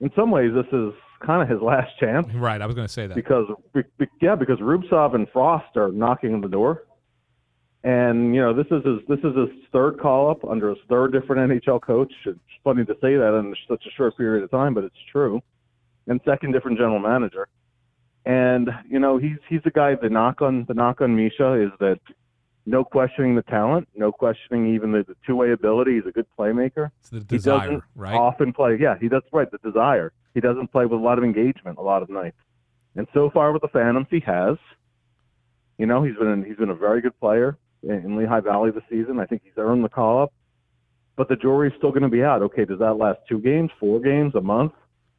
[0.00, 0.92] in some ways, this is
[1.26, 2.60] kind of his last chance Right.
[2.62, 3.14] I was going to say that.
[3.14, 6.84] because be- be- yeah, because Rubtsov and Frost are knocking on the door,
[7.82, 11.12] and you know this is his this is his third call up under his third
[11.12, 12.12] different NHL coach.
[12.26, 15.40] It's funny to say that in such a short period of time, but it's true.
[16.06, 17.48] And second different general manager,
[18.26, 19.94] and you know he's he's the guy.
[19.94, 22.00] The knock on the knock on Misha is that
[22.70, 25.96] no questioning the talent, no questioning even the, the two way ability.
[25.96, 26.90] He's a good playmaker.
[27.00, 28.14] It's the He doesn't right?
[28.14, 28.78] often play.
[28.80, 29.48] Yeah, he does right.
[29.50, 30.12] The desire.
[30.34, 32.36] He doesn't play with a lot of engagement a lot of nights.
[32.94, 34.56] And so far with the Phantoms, he has.
[35.78, 38.84] You know, he's been he's been a very good player in, in Lehigh Valley this
[38.88, 39.18] season.
[39.18, 40.32] I think he's earned the call up.
[41.16, 42.40] But the jury's still going to be out.
[42.42, 44.72] Okay, does that last two games, four games, a month?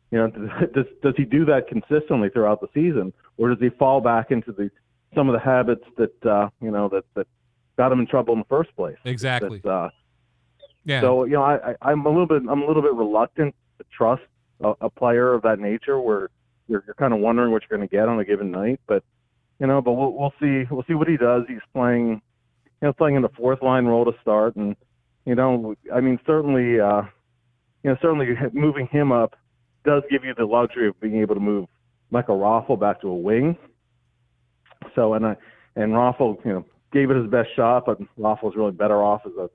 [0.09, 0.27] You know,
[0.73, 4.53] does does he do that consistently throughout the season, or does he fall back into
[4.53, 4.71] the
[5.15, 7.27] some of the habits that uh, you know that that
[7.81, 8.97] got him in trouble in the first place?
[9.05, 9.59] Exactly.
[9.65, 9.89] Uh,
[10.85, 11.01] Yeah.
[11.01, 13.85] so you know, I, I I'm a little bit I'm a little bit reluctant to
[13.95, 14.21] trust
[14.61, 16.29] a, a player of that nature, where
[16.67, 18.79] you're, you're kind of wondering what you're going to get on a given night.
[18.87, 19.03] But
[19.59, 21.43] you know, but we'll we'll see we'll see what he does.
[21.47, 22.21] He's playing,
[22.81, 24.75] you know, playing in the fourth line role to start, and
[25.25, 27.01] you know, I mean, certainly, uh,
[27.83, 29.35] you know, certainly moving him up
[29.85, 31.67] does give you the luxury of being able to move
[32.11, 33.57] Michael Raffl back to a wing.
[34.95, 35.35] So and I
[35.75, 39.32] and Raffl, you know, gave it his best shot, but Raffl's really better off as
[39.38, 39.49] a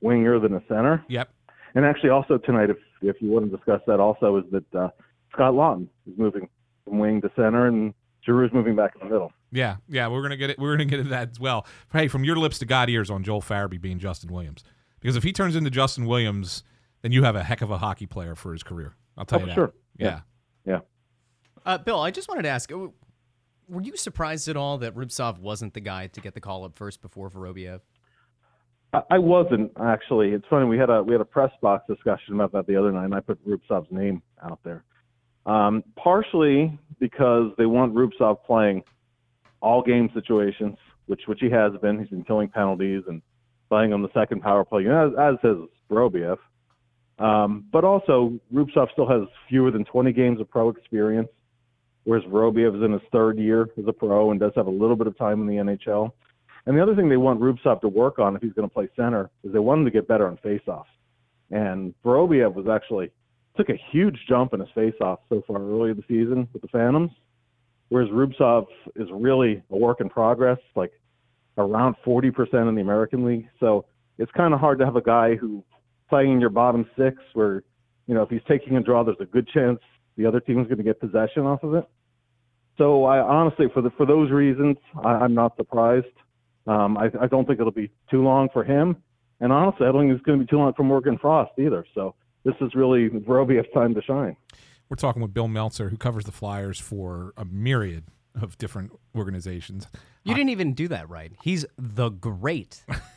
[0.00, 1.04] winger than a center.
[1.08, 1.28] Yep.
[1.74, 4.88] And actually, also tonight, if if you want to discuss that, also is that uh,
[5.32, 6.48] Scott Lawton is moving
[6.84, 7.94] from wing to center, and
[8.26, 9.32] Giroux's moving back in the middle.
[9.50, 10.58] Yeah, yeah, we're gonna get it.
[10.58, 11.66] We're gonna get into that as well.
[11.92, 14.64] Hey, from your lips to God ears on Joel Farabee being Justin Williams,
[15.00, 16.62] because if he turns into Justin Williams,
[17.02, 18.94] then you have a heck of a hockey player for his career.
[19.16, 19.54] I'll tell Oh, you that.
[19.54, 19.72] sure.
[19.98, 20.20] Yeah.
[20.66, 20.80] Yeah.
[21.64, 22.88] Uh, Bill, I just wanted to ask, uh,
[23.72, 26.76] were you surprised at all that Rubtsov wasn't the guy to get the call up
[26.76, 27.80] first before Vorobyev?
[29.10, 30.32] I, wasn't actually.
[30.32, 32.92] It's funny we had a we had a press box discussion about that the other
[32.92, 34.84] night, and I put Rubtsov's name out there.
[35.46, 38.82] Um, partially because they want Rubtsov playing
[39.62, 41.98] all game situations, which which he has been.
[41.98, 43.22] He's been killing penalties and
[43.70, 45.56] playing on the second power play, as, as has
[45.90, 46.36] Vorobyev.
[47.18, 51.28] Um, but also, Rubtsov still has fewer than 20 games of pro experience,
[52.04, 54.96] whereas Vorobyev is in his third year as a pro and does have a little
[54.96, 56.12] bit of time in the NHL.
[56.66, 58.88] And the other thing they want Rubtsov to work on if he's going to play
[58.96, 60.84] center is they want him to get better on faceoffs.
[61.50, 63.10] And Vorobyev was actually
[63.56, 66.68] took a huge jump in his faceoff so far early in the season with the
[66.68, 67.10] Phantoms,
[67.88, 70.92] whereas Rubtsov is really a work in progress, like
[71.58, 73.48] around 40% in the American League.
[73.60, 73.84] So
[74.18, 75.62] it's kind of hard to have a guy who
[76.08, 77.62] playing in your bottom six where,
[78.06, 79.80] you know, if he's taking a draw, there's a good chance
[80.16, 81.84] the other team's going to get possession off of it.
[82.78, 86.06] So I honestly, for the for those reasons, I, I'm not surprised.
[86.66, 88.96] Um, I, I don't think it'll be too long for him,
[89.40, 91.84] and honestly, I don't think it's going to be too long for Morgan Frost either.
[91.94, 94.36] So this is really Vorobyev's time to shine.
[94.88, 98.04] We're talking with Bill Meltzer, who covers the Flyers for a myriad
[98.40, 99.86] of different organizations.
[100.24, 101.32] You didn't even do that right.
[101.42, 102.84] He's the great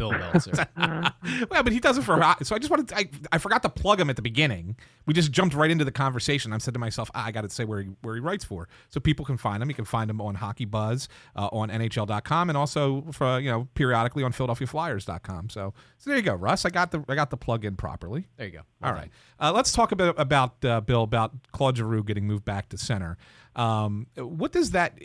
[0.00, 0.66] Bill Meltzer.
[0.76, 3.68] well, but he does it for so I just wanted to, I, I forgot to
[3.68, 4.76] plug him at the beginning.
[5.04, 6.54] We just jumped right into the conversation.
[6.54, 8.66] I said to myself, ah, I got to say where he, where he writes for,
[8.88, 9.68] so people can find him.
[9.68, 13.68] You can find him on Hockey Buzz, uh, on NHL.com, and also for you know
[13.74, 15.50] periodically on PhiladelphiaFlyers.com.
[15.50, 16.64] So so there you go, Russ.
[16.64, 18.26] I got the I got the plug in properly.
[18.38, 18.62] there you go.
[18.82, 19.10] All right.
[19.38, 22.78] Uh, let's talk a bit about uh, Bill about Claude Giroux getting moved back to
[22.78, 23.18] center.
[23.54, 24.98] Um, what does that?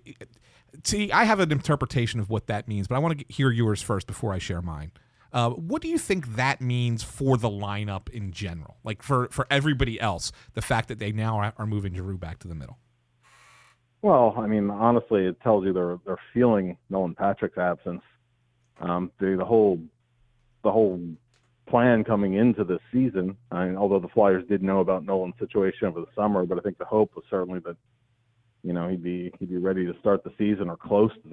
[0.83, 3.81] See, I have an interpretation of what that means, but I want to hear yours
[3.81, 4.91] first before I share mine.
[5.35, 8.77] Uh, what do you think that means for the lineup in general?
[8.85, 12.47] Like for for everybody else, the fact that they now are, moving Giroux back to
[12.47, 12.77] the middle.
[14.01, 18.01] Well, I mean, honestly, it tells you they're they're feeling Nolan Patrick's absence.
[18.79, 19.79] Um, the, the whole
[20.63, 21.01] the whole
[21.67, 25.87] plan coming into this season, I mean, although the Flyers did know about Nolan's situation
[25.87, 27.75] over the summer, but I think the hope was certainly that
[28.65, 31.29] you know he'd be he'd be ready to start the season or close to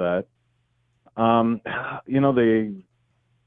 [1.16, 1.20] that.
[1.22, 1.60] Um,
[2.06, 2.72] you know, they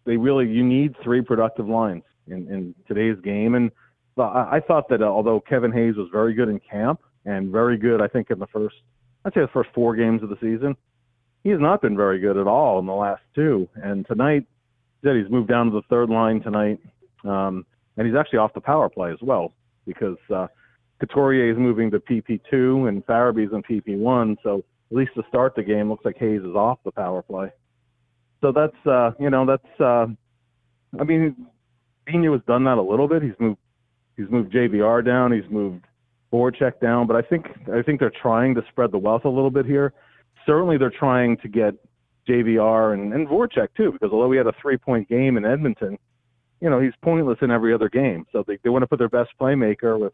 [0.06, 3.56] they really you need three productive lines in, in today's game.
[3.56, 3.72] And
[4.18, 8.02] I, thought that uh, although Kevin Hayes was very good in camp and very good,
[8.02, 8.76] I think in the first,
[9.26, 10.76] I'd say the first four games of the season,
[11.44, 13.68] he has not been very good at all in the last two.
[13.76, 14.46] And tonight,
[15.04, 16.80] said he's moved down to the third line tonight,
[17.24, 17.66] um,
[17.98, 19.54] and he's actually off the power play as well
[19.86, 20.48] because uh,
[21.00, 24.38] Couturier is moving to PP2 and Farabee's in PP1.
[24.44, 27.52] So at least to start the game, looks like Hayes is off the power play.
[28.42, 30.08] So that's uh, you know that's uh,
[31.00, 31.48] I mean,
[32.08, 33.24] Vigneault has done that a little bit.
[33.24, 33.60] He's moved
[34.18, 35.86] he's moved JVR down, he's moved
[36.32, 39.52] Voracek down, but I think I think they're trying to spread the wealth a little
[39.52, 39.94] bit here.
[40.46, 41.74] Certainly, they're trying to get
[42.30, 45.98] JVR and, and Voracek too, because although we had a three point game in Edmonton,
[46.62, 48.26] you know he's pointless in every other game.
[48.32, 50.14] So they they want to put their best playmaker with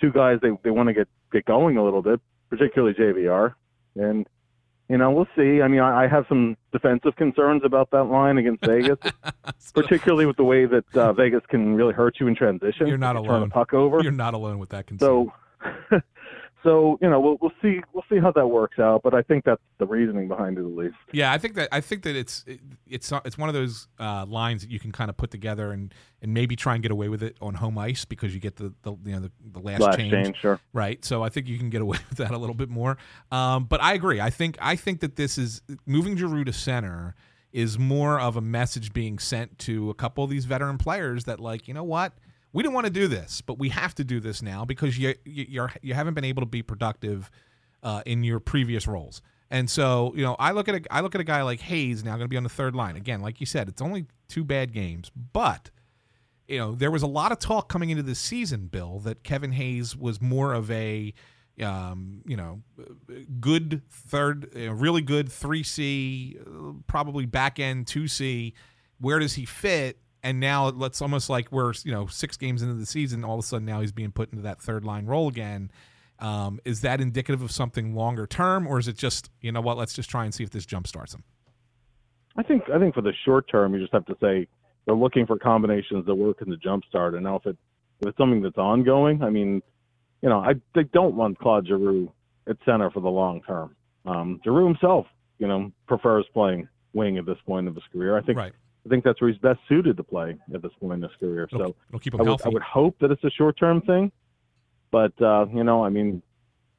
[0.00, 3.54] two guys they they want to get get going a little bit, particularly JVR,
[3.94, 4.26] and
[4.88, 5.62] you know, we'll see.
[5.62, 8.98] I mean, I, I have some defensive concerns about that line against Vegas,
[9.74, 12.86] particularly with the way that uh, Vegas can really hurt you in transition.
[12.86, 13.40] You're not alone.
[13.40, 14.00] Turn the puck over.
[14.02, 15.32] You're not alone with that concern.
[15.90, 16.00] So,
[16.66, 19.02] so you know, we'll we'll see we'll see how that works out.
[19.02, 20.96] But I think that's the reasoning behind it at least.
[21.12, 24.26] Yeah, I think that I think that it's it, it's it's one of those uh,
[24.26, 27.08] lines that you can kind of put together and and maybe try and get away
[27.08, 29.80] with it on home ice because you get the, the you know the, the last,
[29.80, 30.60] Last change, change, sure.
[30.72, 31.04] right?
[31.04, 32.98] So I think you can get away with that a little bit more.
[33.30, 34.20] Um, but I agree.
[34.20, 37.14] I think I think that this is moving Giroux to center
[37.52, 41.40] is more of a message being sent to a couple of these veteran players that
[41.40, 42.12] like you know what
[42.52, 45.14] we don't want to do this, but we have to do this now because you
[45.24, 47.30] you you haven't been able to be productive
[47.82, 49.22] uh, in your previous roles.
[49.50, 52.02] And so, you know, I look at a I look at a guy like Hayes
[52.02, 53.20] now going to be on the third line again.
[53.20, 55.70] Like you said, it's only two bad games, but
[56.48, 59.52] you know, there was a lot of talk coming into this season, Bill, that Kevin
[59.52, 61.12] Hayes was more of a
[61.62, 62.62] um, you know,
[63.40, 66.38] good third, really good three C,
[66.86, 68.54] probably back end two C.
[68.98, 69.98] Where does he fit?
[70.26, 73.44] And now let's almost like we're you know six games into the season, all of
[73.44, 75.70] a sudden now he's being put into that third line role again.
[76.18, 79.76] Um, is that indicative of something longer term, or is it just you know what?
[79.76, 81.22] Let's just try and see if this jump starts him.
[82.36, 84.48] I think I think for the short term, you just have to say
[84.84, 87.14] they're looking for combinations that work in the jump start.
[87.14, 87.56] And now if it
[88.00, 89.62] if it's something that's ongoing, I mean,
[90.22, 92.10] you know, I they don't want Claude Giroux
[92.48, 93.76] at center for the long term.
[94.04, 95.06] Um, Giroux himself,
[95.38, 98.18] you know, prefers playing wing at this point of his career.
[98.18, 98.52] I think Right.
[98.86, 101.48] I think that's where he's best suited to play at this point in his career.
[101.52, 102.44] It'll, so it'll keep I would, healthy.
[102.46, 104.12] I would hope that it's a short term thing,
[104.92, 106.22] but uh, you know, I mean,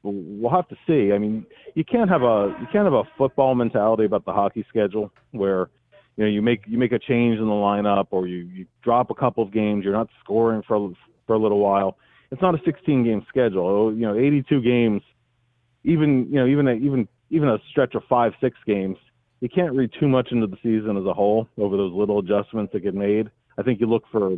[0.02, 1.12] we'll have to see.
[1.12, 1.44] I mean,
[1.74, 5.68] you can't have a you can't have a football mentality about the hockey schedule where
[6.16, 9.10] you know you make you make a change in the lineup or you you drop
[9.10, 10.92] a couple of games, you're not scoring for
[11.26, 11.98] for a little while.
[12.30, 13.66] It's not a 16 game schedule.
[13.66, 15.02] Oh, You know, 82 games,
[15.84, 18.96] even you know even a, even even a stretch of five six games.
[19.40, 22.72] You can't read too much into the season as a whole over those little adjustments
[22.72, 23.30] that get made.
[23.56, 24.32] I think you look for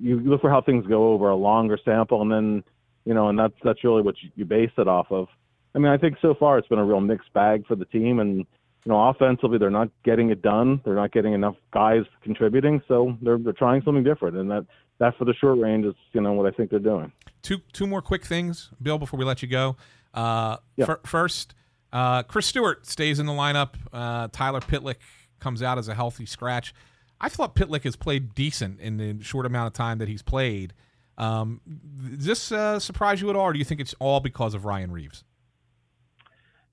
[0.00, 2.64] you look for how things go over a longer sample, and then
[3.04, 5.28] you know, and that's that's really what you, you base it off of.
[5.74, 8.18] I mean, I think so far it's been a real mixed bag for the team,
[8.18, 10.80] and you know, offensively they're not getting it done.
[10.84, 14.64] They're not getting enough guys contributing, so they're they're trying something different, and that
[14.98, 17.12] that for the short range is you know what I think they're doing.
[17.42, 19.76] two two more quick things, Bill, before we let you go.
[20.14, 20.86] Uh, Yeah.
[20.86, 21.54] fir- first,
[21.92, 23.74] uh, Chris Stewart stays in the lineup.
[23.92, 24.96] Uh, Tyler Pitlick
[25.40, 26.74] comes out as a healthy scratch.
[27.20, 30.74] I thought Pitlick has played decent in the short amount of time that he's played.
[31.18, 31.60] Um,
[32.10, 34.64] does this uh, surprise you at all, or do you think it's all because of
[34.64, 35.24] Ryan Reaves?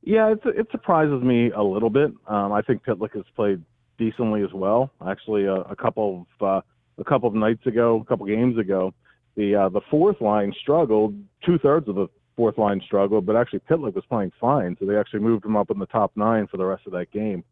[0.02, 2.12] Yeah, it surprises me a little bit.
[2.28, 3.62] Um, I think Pitlick has played
[3.98, 4.92] decently as well.
[5.08, 6.62] Actually, a, a couple of uh,
[6.98, 8.94] a couple of nights ago, a couple games ago,
[9.36, 11.16] the uh, the fourth line struggled.
[11.46, 14.98] Two thirds of the fourth line struggled, but actually Pitlick was playing fine, so they
[14.98, 17.44] actually moved him up in the top nine for the rest of that game.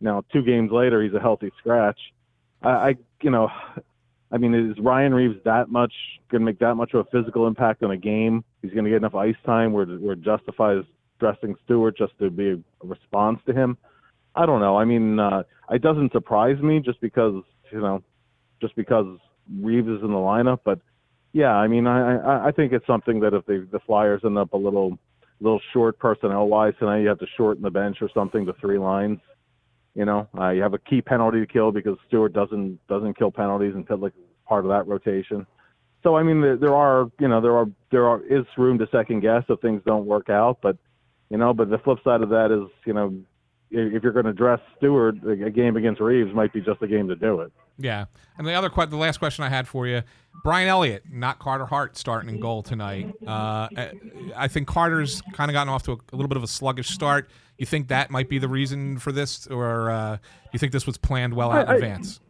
[0.00, 1.98] Now, two games later, he's a healthy scratch.
[2.62, 3.48] I, I you know,
[4.30, 5.92] I mean, is Ryan Reaves that much
[6.30, 8.44] going to make that much of a physical impact on a game?
[8.62, 10.84] He's going to get enough ice time where where justifies
[11.18, 13.76] dressing Stewart just to be a response to him.
[14.34, 14.76] I don't know.
[14.76, 18.02] I mean, uh, it doesn't surprise me just because you know,
[18.60, 19.18] just because
[19.60, 20.60] Reaves is in the lineup.
[20.64, 20.80] But
[21.38, 24.54] yeah, I mean, I I, think it's something that if the the Flyers end up
[24.54, 24.98] a little
[25.40, 28.76] little short personnel wise tonight, you have to shorten the bench or something to three
[28.76, 29.20] lines.
[29.94, 33.30] You know, uh, you have a key penalty to kill because Stewart doesn't doesn't kill
[33.30, 35.46] penalties, and Pitlick is part of that rotation.
[36.02, 38.88] So I mean, there, there are you know there are there are is room to
[38.90, 40.76] second guess if things don't work out, but
[41.30, 43.16] you know, but the flip side of that is you know
[43.70, 47.06] if you're going to dress Stewart, a game against Reaves might be just a game
[47.06, 47.52] to do it.
[47.78, 48.06] Yeah.
[48.36, 50.02] And the other que- the last question I had for you,
[50.44, 53.12] Brian Elliott, not Carter Hart, starting in goal tonight.
[53.26, 53.68] Uh,
[54.36, 56.88] I- think Carter's kind of gotten off to a, a little bit of a sluggish
[56.90, 57.30] start.
[57.56, 60.18] You think that might be the reason for this, or uh,
[60.52, 62.20] you think this was planned well out in I- I- advance?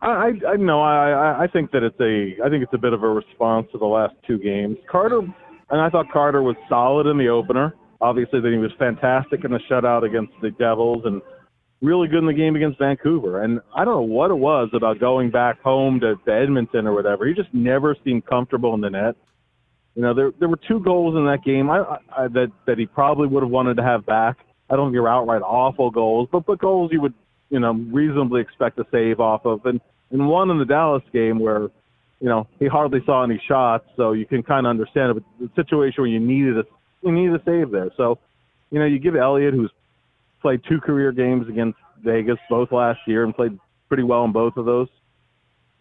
[0.00, 2.78] I, I, I no, I, I- I think that it's a, I think it's a
[2.78, 4.76] bit of a response to the last two games.
[4.90, 7.74] Carter, and I thought Carter was solid in the opener.
[8.00, 11.20] Obviously, then he was fantastic in the shutout against the Devils, and
[11.80, 13.42] really good in the game against Vancouver.
[13.42, 16.94] And I don't know what it was about going back home to, to Edmonton or
[16.94, 17.26] whatever.
[17.26, 19.16] He just never seemed comfortable in the net.
[19.94, 22.86] You know, there there were two goals in that game I, I, that that he
[22.86, 24.36] probably would have wanted to have back.
[24.70, 27.14] I don't think they were outright awful goals, but but goals you would
[27.50, 29.66] you know reasonably expect to save off of.
[29.66, 31.62] And and one in the Dallas game where
[32.20, 35.14] you know he hardly saw any shots, so you can kind of understand it.
[35.14, 36.64] But the situation where you needed a
[37.02, 38.18] you needed a save there, so
[38.70, 39.72] you know you give Elliott, who's
[40.40, 44.56] played two career games against Vegas both last year and played pretty well in both
[44.56, 44.88] of those.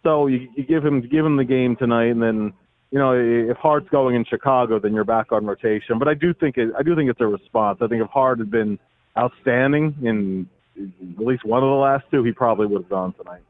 [0.03, 2.53] So you, you give him give him the game tonight, and then
[2.91, 5.99] you know if Hart's going in Chicago, then you're back on rotation.
[5.99, 7.79] But I do think it, I do think it's a response.
[7.81, 8.79] I think if Hart had been
[9.17, 13.41] outstanding in at least one of the last two, he probably would have gone tonight.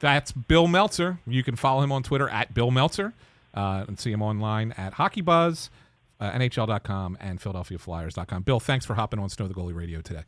[0.00, 1.18] That's Bill Meltzer.
[1.26, 3.14] You can follow him on Twitter at Bill Meltzer
[3.54, 5.70] uh, and see him online at Hockey Buzz,
[6.20, 8.42] uh, NHL.com, and PhiladelphiaFlyers.com.
[8.42, 10.22] Bill, thanks for hopping on Snow the Goalie Radio today.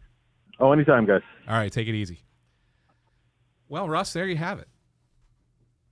[0.61, 1.23] Oh, anytime, guys.
[1.49, 2.23] All right, take it easy.
[3.69, 4.69] Well, Russ, there you have it.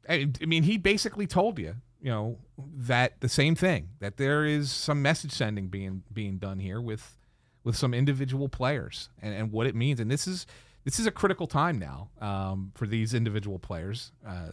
[0.08, 4.44] I, I mean, he basically told you, you know, that the same thing that there
[4.44, 7.16] is some message sending being being done here with
[7.64, 10.00] with some individual players and, and what it means.
[10.00, 10.46] And this is
[10.84, 14.50] this is a critical time now um, for these individual players uh,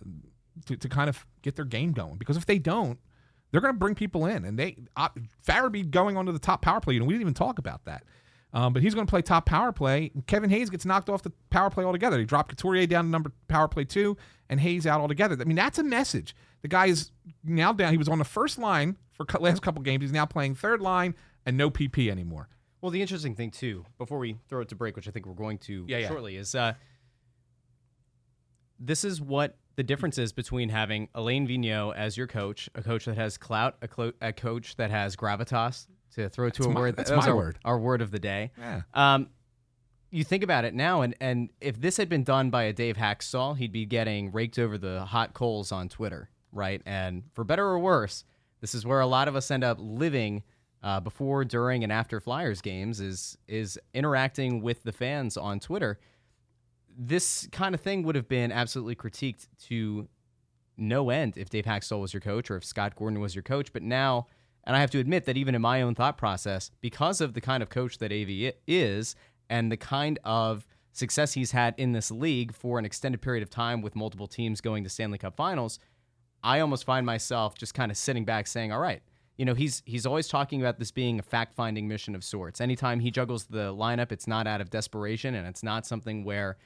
[0.65, 2.99] to, to kind of get their game going because if they don't,
[3.51, 4.43] they're going to bring people in.
[4.43, 5.10] And they uh,
[5.47, 8.04] Farabee going onto the top power play, and we didn't even talk about that.
[8.55, 10.11] Um, but he's going to play top power play.
[10.27, 12.17] Kevin Hayes gets knocked off the power play altogether.
[12.17, 14.15] He dropped Couturier down to number power play two,
[14.49, 15.35] and Hayes out altogether.
[15.39, 16.33] I mean, that's a message.
[16.61, 17.11] The guy is
[17.43, 17.91] now down.
[17.91, 20.03] He was on the first line for last couple games.
[20.03, 21.15] He's now playing third line
[21.45, 22.47] and no PP anymore.
[22.81, 25.33] Well, the interesting thing too, before we throw it to break, which I think we're
[25.33, 26.07] going to Yeah, yeah.
[26.07, 26.73] shortly, is uh,
[28.79, 33.05] this is what the difference is between having Alain Vigneault as your coach, a coach
[33.05, 35.87] that has clout, a, clo- a coach that has gravitas.
[36.15, 37.60] To throw to That's a my- word, that's that my our, word.
[37.65, 38.51] our word of the day.
[38.58, 38.82] Yeah.
[38.93, 39.30] Um,
[40.12, 42.95] you think about it now, and and if this had been done by a Dave
[42.95, 46.82] Hakstol, he'd be getting raked over the hot coals on Twitter, right?
[46.86, 48.23] And for better or worse,
[48.62, 50.43] this is where a lot of us end up living
[50.84, 55.99] uh, before, during, and after Flyers games is is interacting with the fans on Twitter.
[56.97, 60.08] This kind of thing would have been absolutely critiqued to
[60.78, 63.73] no end if Dave Hakstol was your coach or if Scott Gordon was your coach.
[63.73, 64.28] But now,
[64.65, 67.41] and I have to admit that even in my own thought process, because of the
[67.41, 69.15] kind of coach that AV is
[69.49, 73.49] and the kind of success he's had in this league for an extended period of
[73.49, 75.78] time with multiple teams going to Stanley Cup finals,
[76.43, 79.01] I almost find myself just kind of sitting back saying, all right,
[79.38, 82.62] you know, he's he's always talking about this being a fact-finding mission of sorts.
[82.62, 86.58] Anytime he juggles the lineup, it's not out of desperation and it's not something where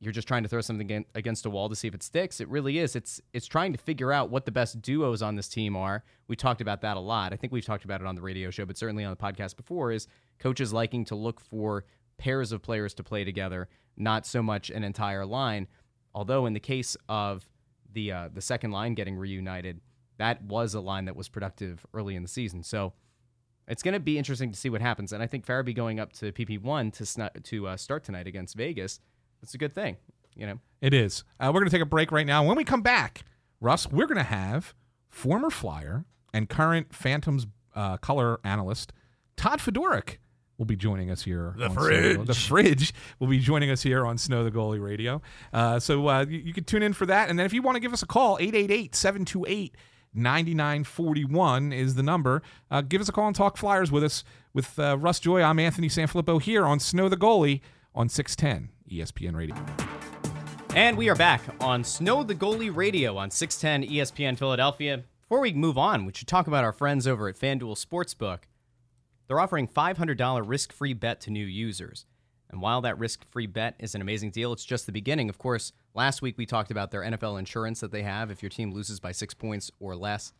[0.00, 2.40] you're just trying to throw something against a wall to see if it sticks.
[2.40, 2.96] It really is.
[2.96, 6.02] It's it's trying to figure out what the best duos on this team are.
[6.26, 7.34] We talked about that a lot.
[7.34, 9.56] I think we've talked about it on the radio show, but certainly on the podcast
[9.56, 10.08] before is
[10.38, 11.84] coaches liking to look for
[12.16, 15.68] pairs of players to play together, not so much an entire line.
[16.14, 17.46] Although in the case of
[17.92, 19.82] the uh, the second line getting reunited,
[20.16, 22.62] that was a line that was productive early in the season.
[22.62, 22.94] So
[23.68, 25.12] it's going to be interesting to see what happens.
[25.12, 28.26] And I think Farabee going up to PP one to snu- to uh, start tonight
[28.26, 28.98] against Vegas,
[29.40, 29.96] that's a good thing.
[30.36, 31.24] You know, It is.
[31.38, 32.44] Uh, we're going to take a break right now.
[32.44, 33.22] When we come back,
[33.60, 34.74] Russ, we're going to have
[35.08, 38.92] former Flyer and current Phantoms uh, color analyst
[39.36, 40.18] Todd Fedoruk
[40.58, 41.54] will be joining us here.
[41.56, 42.26] The on Snow fridge.
[42.26, 45.22] the fridge will be joining us here on Snow the Goalie Radio.
[45.52, 47.30] Uh, so uh, you, you can tune in for that.
[47.30, 49.76] And then if you want to give us a call, 888 728
[50.12, 52.42] 9941 is the number.
[52.70, 54.24] Uh, give us a call and talk Flyers with us.
[54.52, 57.60] With uh, Russ Joy, I'm Anthony Sanfilippo here on Snow the Goalie
[57.94, 59.56] on 610 ESPN Radio.
[60.74, 65.02] And we are back on Snow the Goalie Radio on 610 ESPN Philadelphia.
[65.22, 68.40] Before we move on, we should talk about our friends over at FanDuel Sportsbook.
[69.26, 72.06] They're offering $500 risk free bet to new users.
[72.50, 75.28] And while that risk free bet is an amazing deal, it's just the beginning.
[75.28, 78.30] Of course, last week we talked about their NFL insurance that they have.
[78.30, 80.32] If your team loses by six points or less,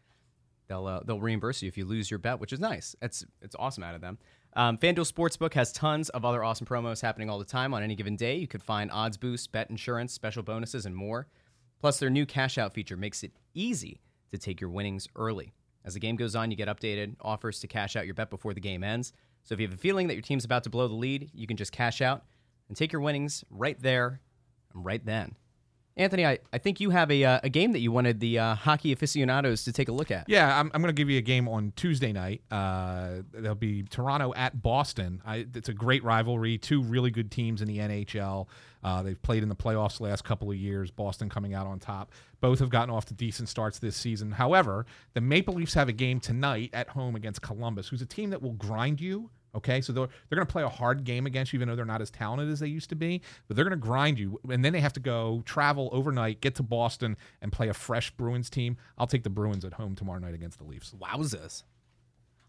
[0.68, 2.96] they'll uh, they'll reimburse you if you lose your bet, which is nice.
[3.00, 4.18] It's it's awesome out of them.
[4.54, 7.72] Um, FanDuel Sportsbook has tons of other awesome promos happening all the time.
[7.72, 11.28] On any given day, you could find odds boosts, bet insurance, special bonuses, and more.
[11.80, 14.00] Plus, their new cash out feature makes it easy
[14.32, 15.52] to take your winnings early.
[15.84, 18.52] As the game goes on, you get updated offers to cash out your bet before
[18.52, 19.12] the game ends.
[19.44, 21.46] So if you have a feeling that your team's about to blow the lead, you
[21.46, 22.24] can just cash out
[22.68, 24.20] and take your winnings right there
[24.74, 25.34] and right then.
[26.00, 28.54] Anthony, I, I think you have a, uh, a game that you wanted the uh,
[28.54, 30.24] hockey aficionados to take a look at.
[30.28, 32.42] Yeah, I'm, I'm going to give you a game on Tuesday night.
[32.50, 35.20] Uh, there'll be Toronto at Boston.
[35.26, 36.56] I, it's a great rivalry.
[36.56, 38.46] Two really good teams in the NHL.
[38.82, 40.90] Uh, they've played in the playoffs the last couple of years.
[40.90, 42.12] Boston coming out on top.
[42.40, 44.32] Both have gotten off to decent starts this season.
[44.32, 48.30] However, the Maple Leafs have a game tonight at home against Columbus, who's a team
[48.30, 49.28] that will grind you.
[49.54, 51.84] Okay, so they're, they're going to play a hard game against you, even though they're
[51.84, 53.20] not as talented as they used to be.
[53.48, 56.54] But they're going to grind you, and then they have to go travel overnight, get
[56.56, 58.76] to Boston, and play a fresh Bruins team.
[58.96, 60.94] I'll take the Bruins at home tomorrow night against the Leafs.
[61.00, 61.64] Wowzers!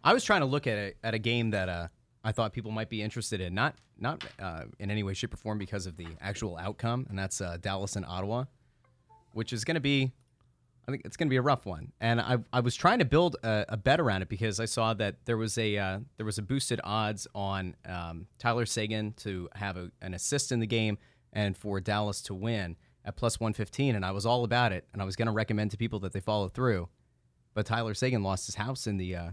[0.04, 1.88] I was trying to look at a, at a game that uh,
[2.24, 5.38] I thought people might be interested in, not not uh, in any way, shape, or
[5.38, 8.46] form because of the actual outcome, and that's uh, Dallas and Ottawa,
[9.34, 10.12] which is going to be
[10.88, 11.92] I think it's going to be a rough one.
[12.02, 14.94] And I, I was trying to build a, a bet around it because I saw
[14.96, 19.48] that there was a uh, there was a boosted odds on um, Tyler Seguin to
[19.56, 20.98] have a, an assist in the game
[21.34, 22.76] and for Dallas to win
[23.06, 23.96] at plus 115.
[23.96, 24.86] And I was all about it.
[24.94, 26.90] And I was going to recommend to people that they follow through.
[27.54, 29.30] But Tyler Seguin lost his house in the uh,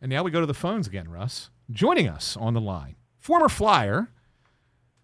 [0.00, 1.50] And now we go to the phones again, Russ.
[1.70, 4.08] Joining us on the line, former Flyer,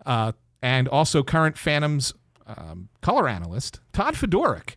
[0.05, 2.13] uh, and also current Phantoms
[2.49, 4.77] um, color analyst, Todd Fedoruk.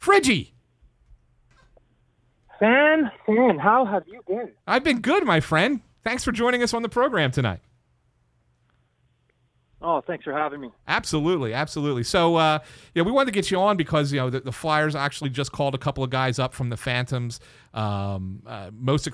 [0.00, 0.54] Friggy,
[2.60, 4.52] Fan, fan, how have you been?
[4.66, 5.80] I've been good, my friend.
[6.02, 7.60] Thanks for joining us on the program tonight.
[9.82, 10.70] Oh, thanks for having me.
[10.88, 12.04] Absolutely, absolutely.
[12.04, 12.60] So, uh,
[12.94, 15.52] yeah, we wanted to get you on because you know the, the Flyers actually just
[15.52, 17.38] called a couple of guys up from the Phantoms.
[17.74, 19.06] Um, uh, most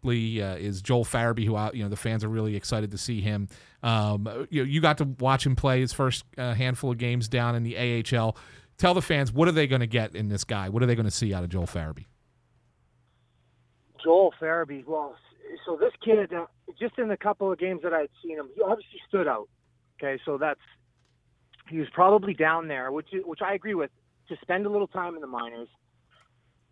[0.00, 2.98] excitedly uh, is Joel Farabee, who uh, you know the fans are really excited to
[2.98, 3.48] see him.
[3.82, 7.28] Um, you know, you got to watch him play his first uh, handful of games
[7.28, 8.36] down in the AHL.
[8.78, 10.68] Tell the fans what are they going to get in this guy?
[10.68, 12.06] What are they going to see out of Joel Farabee?
[14.02, 14.86] Joel Farabee.
[14.86, 15.16] Well,
[15.66, 16.46] so this kid, uh,
[16.78, 19.48] just in the couple of games that I'd seen him, he obviously stood out.
[20.02, 20.60] Okay, so that's
[21.68, 23.90] he was probably down there, which which I agree with.
[24.28, 25.66] To spend a little time in the minors,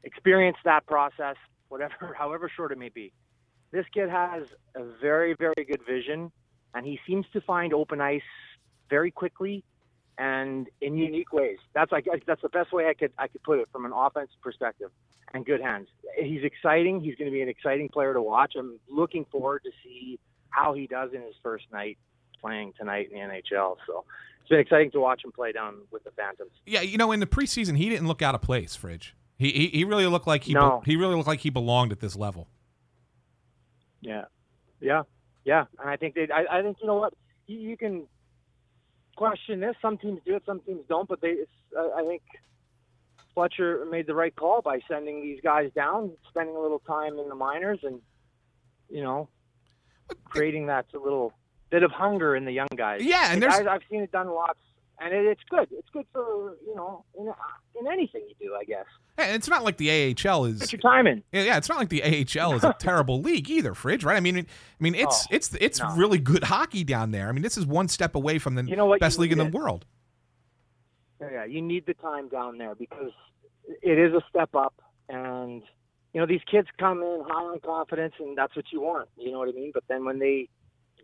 [0.05, 1.35] experience that process,
[1.69, 3.13] whatever, however short it may be.
[3.71, 4.45] This kid has
[4.75, 6.33] a very, very good vision,
[6.75, 8.23] and he seems to find open ice
[8.89, 9.63] very quickly
[10.19, 11.59] and in unique ways.
[11.75, 14.31] That's like that's the best way I could I could put it from an offense
[14.43, 14.91] perspective.
[15.35, 15.89] And good hands.
[16.19, 17.03] He's exciting.
[17.03, 18.55] He's going to be an exciting player to watch.
[18.59, 21.99] I'm looking forward to see how he does in his first night
[22.41, 23.77] playing tonight in the NHL.
[23.87, 24.07] So
[24.41, 26.53] it's been exciting to watch him play down with the Phantoms.
[26.65, 29.15] Yeah, you know, in the preseason, he didn't look out of place, Fridge.
[29.39, 30.83] He he, he really looked like he No.
[30.85, 32.49] he really looked like he belonged at this level.
[34.01, 34.25] Yeah,
[34.81, 35.03] yeah,
[35.45, 35.65] yeah.
[35.81, 36.29] And I think they.
[36.33, 37.15] I, I think you know what
[37.47, 38.07] you, you can
[39.17, 39.75] question this.
[39.83, 41.09] Some teams do it, some teams don't.
[41.09, 41.29] But they.
[41.31, 42.23] It's, I I think
[43.35, 47.29] Fletcher made the right call by sending these guys down, spending a little time in
[47.29, 48.01] the minors, and
[48.91, 49.29] you know,
[50.25, 51.33] creating that little
[51.71, 53.03] bit of hunger in the young guys.
[53.05, 54.59] Yeah, and there's- I, I've seen it done lots,
[55.01, 55.69] and it, it's good.
[55.73, 57.33] It's good for you know in,
[57.81, 58.87] in anything you do, I guess.
[59.17, 60.61] And it's not like the AHL is.
[60.61, 61.23] Put your time in.
[61.33, 64.05] Yeah, yeah, it's not like the AHL is a terrible league either, Fridge.
[64.05, 64.17] Right?
[64.17, 64.45] I mean, I
[64.79, 65.95] mean, it's Oh, it's it's no.
[65.97, 67.29] really good hockey down there.
[67.29, 69.01] I mean, this is one step away from the You know what?
[69.01, 69.53] best league in the it.
[69.53, 69.87] world.
[71.21, 73.11] Yeah, you need the time down there because
[73.83, 74.75] it is a step up,
[75.09, 75.63] and
[76.13, 79.09] you know these kids come in high on confidence, and that's what you want.
[79.17, 79.73] You know what I mean?
[79.75, 80.49] But then when they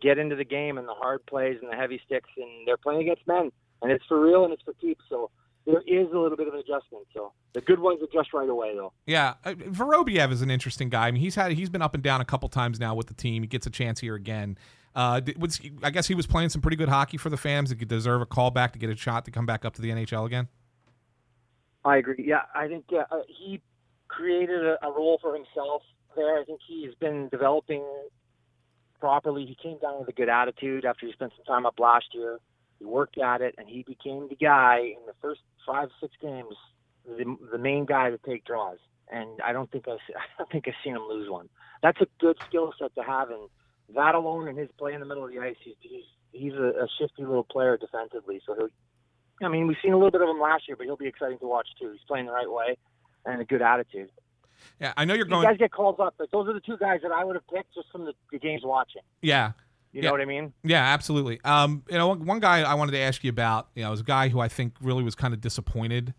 [0.01, 3.01] get into the game and the hard plays and the heavy sticks, and they're playing
[3.01, 5.03] against men, and it's for real and it's for keeps.
[5.09, 5.29] So
[5.65, 7.05] there is a little bit of an adjustment.
[7.13, 8.93] So the good ones adjust right away, though.
[9.05, 11.07] Yeah, uh, Vorobyev is an interesting guy.
[11.07, 13.13] I mean, he's had he's been up and down a couple times now with the
[13.13, 13.43] team.
[13.43, 14.57] He gets a chance here again.
[14.95, 17.69] Uh, was, I guess he was playing some pretty good hockey for the fans.
[17.69, 19.81] He could deserve a call back to get a shot to come back up to
[19.81, 20.47] the NHL again.
[21.83, 22.23] I agree.
[22.25, 23.61] Yeah, I think uh, uh, he
[24.07, 25.81] created a, a role for himself
[26.15, 26.39] there.
[26.39, 27.83] I think he's been developing
[28.99, 29.45] properly.
[29.45, 32.39] He came down with a good attitude after he spent some time up last year.
[32.79, 36.55] He worked at it, and he became the guy in the first five, six games
[37.07, 38.77] the the main guy to take draws,
[39.11, 41.49] and I don't think I, I don't think I've seen him lose one.
[41.81, 43.49] That's a good skill set to have, and
[43.95, 46.83] that alone and his play in the middle of the ice, he's he's, he's a,
[46.83, 48.41] a shifty little player defensively.
[48.45, 50.97] So he'll, I mean, we've seen a little bit of him last year, but he'll
[50.97, 51.91] be exciting to watch too.
[51.91, 52.77] He's playing the right way
[53.25, 54.09] and a good attitude.
[54.79, 55.43] Yeah, I know you're going.
[55.43, 57.75] guys get called up, but those are the two guys that I would have picked
[57.75, 59.01] just from the, the games watching.
[59.21, 59.51] Yeah.
[59.95, 60.09] You Yeah.
[60.09, 60.51] know what I mean?
[60.61, 61.39] Yeah, absolutely.
[61.45, 64.01] Um, you know, one, one guy I wanted to ask you about, you know, was
[64.01, 66.13] a guy who I think really was kind of disappointed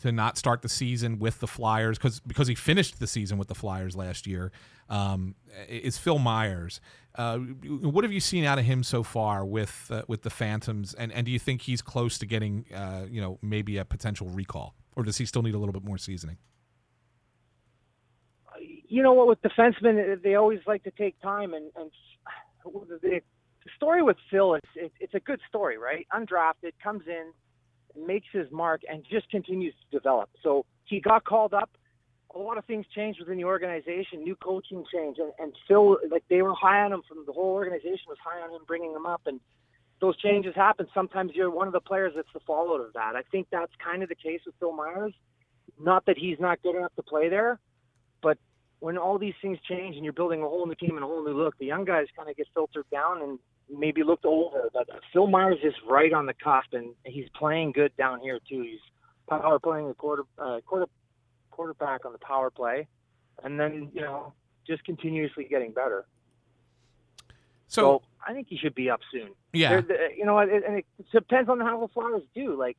[0.00, 3.48] to not start the season with the Flyers because because he finished the season with
[3.48, 4.52] the Flyers last year.
[4.90, 5.34] Um,
[5.66, 6.82] is Phil Myers.
[7.14, 10.92] Uh, what have you seen out of him so far with uh, with the Phantoms,
[10.92, 14.28] and, and do you think he's close to getting, uh, you know, maybe a potential
[14.28, 16.36] recall, or does he still need a little bit more seasoning?
[18.88, 21.90] you know what with defensemen they always like to take time and and
[22.64, 24.54] the, the story with Phil.
[24.54, 26.06] Is it, it's a good story right?
[26.12, 27.32] Undrafted comes in
[28.06, 30.30] makes his mark and just continues to develop.
[30.42, 31.70] So he got called up.
[32.34, 34.22] A lot of things changed within the organization.
[34.22, 37.52] New coaching change and, and Phil like they were high on him from the whole
[37.52, 39.40] organization was high on him bringing him up and
[40.00, 40.86] those changes happen.
[40.94, 43.14] Sometimes you're one of the players that's the fallout of that.
[43.14, 45.12] I think that's kind of the case with Phil Myers.
[45.78, 47.60] Not that he's not good enough to play there
[48.22, 48.38] but
[48.82, 51.24] when all these things change and you're building a whole new team and a whole
[51.24, 53.38] new look, the young guys kind of get filtered down and
[53.70, 54.68] maybe looked over.
[54.74, 58.62] But Phil Myers is right on the cusp, and he's playing good down here too.
[58.62, 58.80] He's
[59.28, 60.86] power playing the quarter uh, quarter
[61.52, 62.88] quarterback on the power play,
[63.44, 64.32] and then you know
[64.66, 66.04] just continuously getting better.
[67.68, 69.30] So, I think he should be up soon.
[69.52, 69.80] Yeah.
[69.80, 72.58] The- you know, and and it depends on how the Flyers do.
[72.58, 72.76] Like,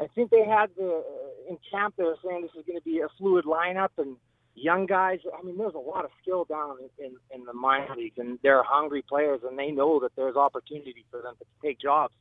[0.00, 1.04] I think they had the
[1.48, 4.16] in camp they were saying this is going to be a fluid lineup and
[4.56, 5.20] young guys.
[5.38, 8.62] I mean, there's a lot of skill down in, in, the minor leagues, and they're
[8.62, 12.14] hungry players, and they know that there's opportunity for them to take jobs.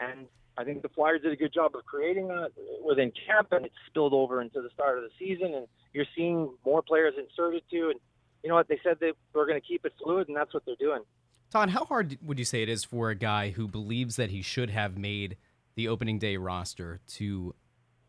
[0.00, 0.26] And
[0.56, 2.50] I think the Flyers did a good job of creating that
[2.84, 5.54] within camp, and it spilled over into the start of the season.
[5.54, 7.90] And you're seeing more players inserted too.
[7.90, 8.00] And
[8.42, 8.68] you know what?
[8.68, 11.02] They said they were going to keep it fluid, and that's what they're doing.
[11.50, 14.42] Todd, how hard would you say it is for a guy who believes that he
[14.42, 15.36] should have made
[15.76, 17.54] the opening day roster to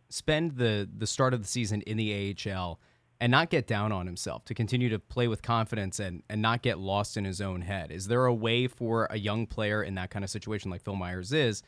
[0.09, 2.79] spend the the start of the season in the AHL
[3.19, 6.61] and not get down on himself, to continue to play with confidence and and not
[6.61, 7.91] get lost in his own head?
[7.91, 10.95] Is there a way for a young player in that kind of situation like Phil
[10.95, 11.63] Myers is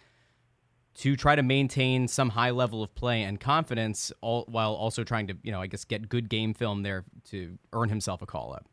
[0.95, 5.27] to try to maintain some high level of play and confidence all while also trying
[5.27, 8.53] to, you know, I guess get good game film there to earn himself a call
[8.53, 8.65] up?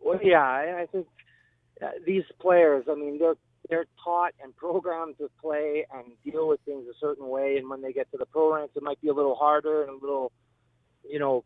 [0.00, 1.06] Well, yeah, I, think
[1.80, 2.86] uh, these players.
[2.90, 3.36] I mean, they're
[3.68, 7.82] they're taught and programmed to play and deal with things a certain way, and when
[7.82, 10.32] they get to the pro ranks, it might be a little harder and a little,
[11.08, 11.44] you know,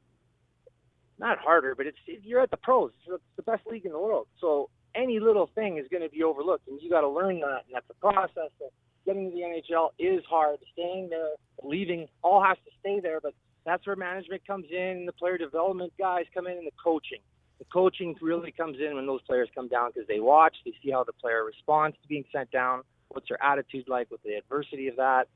[1.18, 2.90] not harder, but it's you're at the pros.
[3.06, 6.22] It's the best league in the world, so any little thing is going to be
[6.22, 8.50] overlooked, and you got to learn that, and that's a process.
[8.60, 8.70] That
[9.06, 10.58] getting to the NHL is hard.
[10.72, 11.30] Staying there,
[11.62, 13.34] leaving, all has to stay there, but
[13.64, 17.20] that's where management comes in, the player development guys come in, and the coaching
[17.62, 20.90] the coaching really comes in when those players come down because they watch, they see
[20.90, 24.88] how the player responds to being sent down, what's their attitude like with the adversity
[24.88, 25.28] of that.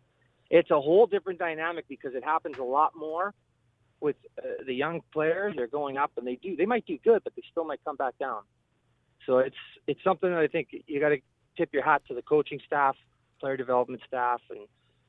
[0.51, 3.33] It's a whole different dynamic because it happens a lot more
[4.01, 5.55] with uh, the young players.
[5.57, 7.97] They're going up and they do, they might do good, but they still might come
[7.97, 8.43] back down.
[9.27, 11.19] So it's it's something that I think you got to
[11.57, 12.97] tip your hat to the coaching staff,
[13.41, 14.61] player development staff, and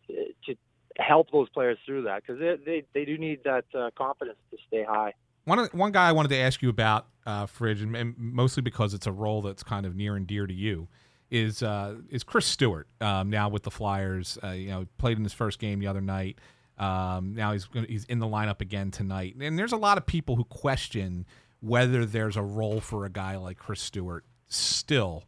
[0.10, 0.56] uh, to
[0.98, 4.58] help those players through that because they, they they do need that uh, confidence to
[4.68, 5.14] stay high.
[5.46, 8.62] One of- one guy I wanted to ask you about, uh, Fridge, and, and mostly
[8.64, 10.88] because it's a role that's kind of near and dear to you,
[11.30, 14.38] is uh, is Chris Stewart um, now with the Flyers?
[14.44, 16.40] Uh, you know, played in his first game the other night.
[16.78, 20.06] Um, now he's gonna, he's in the lineup again tonight, and there's a lot of
[20.06, 21.26] people who question
[21.60, 25.24] whether there's a role for a guy like Chris Stewart still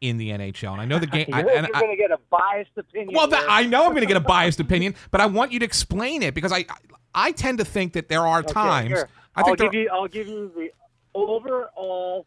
[0.00, 0.72] in the NHL.
[0.72, 1.26] And I know the game.
[1.28, 3.14] you're I, you're going to get a biased opinion.
[3.14, 3.46] well, that.
[3.48, 6.22] I know I'm going to get a biased opinion, but I want you to explain
[6.22, 6.66] it because I
[7.14, 8.98] I tend to think that there are Okay, times.
[9.34, 9.90] I I'll think there, give you.
[9.92, 10.70] I'll give you the
[11.14, 12.26] overall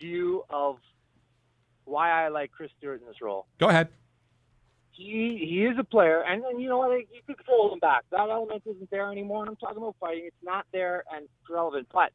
[0.00, 0.78] view of
[1.84, 3.46] why I like Chris Stewart in this role.
[3.58, 3.88] go ahead.
[4.98, 6.90] He he is a player, and, you know what?
[6.90, 8.02] You could throw him back.
[8.10, 9.42] That element isn't there anymore.
[9.42, 10.24] And I'm talking about fighting.
[10.26, 11.86] It's not there and relevant.
[11.92, 12.10] But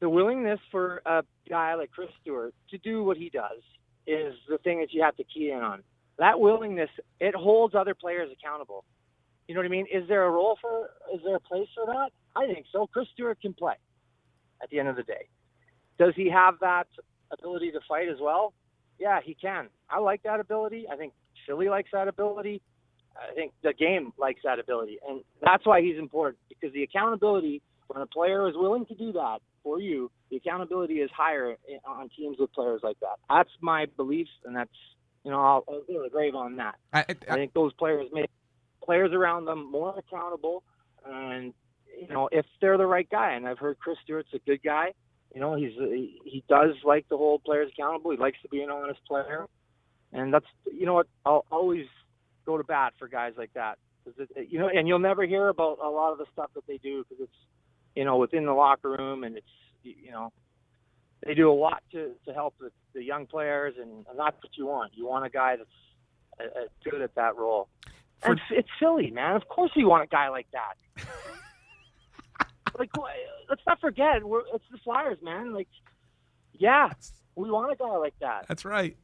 [0.00, 3.62] the willingness for a guy like Chris Stewart to do what he does
[4.08, 5.84] is the thing that you have to key in on.
[6.18, 6.90] That willingness
[7.20, 8.84] it holds other players accountable.
[9.46, 9.86] You know what I mean?
[9.92, 10.90] Is there a role for?
[11.14, 12.10] Is there a place for that?
[12.34, 12.88] I think so.
[12.88, 13.74] Chris Stewart can play.
[14.60, 15.28] At the end of the day,
[15.98, 16.88] does he have that
[17.32, 18.54] ability to fight as well?
[18.98, 19.68] Yeah, he can.
[19.88, 20.86] I like that ability.
[20.92, 21.14] I think
[21.46, 22.62] Philly likes that ability.
[23.16, 27.60] I think the game likes that ability, and that's why he's important because the accountability
[27.88, 32.08] when a player is willing to do that for you, the accountability is higher on
[32.16, 33.18] teams with players like that.
[33.28, 34.70] That's my belief, and that's
[35.24, 36.76] you know I'll, I'll go to the grave on that.
[36.92, 38.30] I, I think those players make
[38.84, 40.62] players around them more accountable,
[41.04, 41.52] and
[42.00, 43.32] you know if they're the right guy.
[43.32, 44.92] And I've heard Chris Stewart's a good guy.
[45.34, 45.72] You know, he's
[46.24, 48.12] he does like to hold players accountable.
[48.12, 49.46] He likes to be an honest player,
[50.12, 51.86] and that's you know what I'll always
[52.46, 53.78] go to bat for guys like that.
[54.04, 56.66] 'Cause it, you know, and you'll never hear about a lot of the stuff that
[56.66, 57.36] they do because it's
[57.94, 59.46] you know within the locker room and it's
[59.82, 60.32] you know
[61.26, 64.56] they do a lot to to help the, the young players and, and that's what
[64.56, 64.92] you want.
[64.94, 65.68] You want a guy that's
[66.40, 67.68] uh, uh, good at that role.
[68.22, 69.36] And it's, it's Philly, man.
[69.36, 70.74] Of course you want a guy like that.
[72.78, 72.90] like,
[73.48, 75.52] let's not forget, we're, it's the Flyers, man.
[75.54, 75.68] Like,
[76.54, 76.90] yeah,
[77.34, 78.46] we want a guy like that.
[78.48, 78.96] That's right.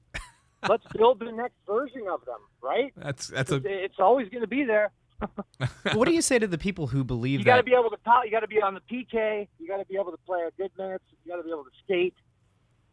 [0.69, 2.93] Let's build the next version of them, right?
[2.97, 4.91] That's that's a It's, it's always going to be there.
[5.95, 7.97] what do you say to the people who believe You got to be able to
[8.05, 8.25] talk.
[8.27, 9.49] You got to be on the PK.
[9.59, 11.05] You got to be able to play a good minutes.
[11.25, 12.15] You got to be able to skate,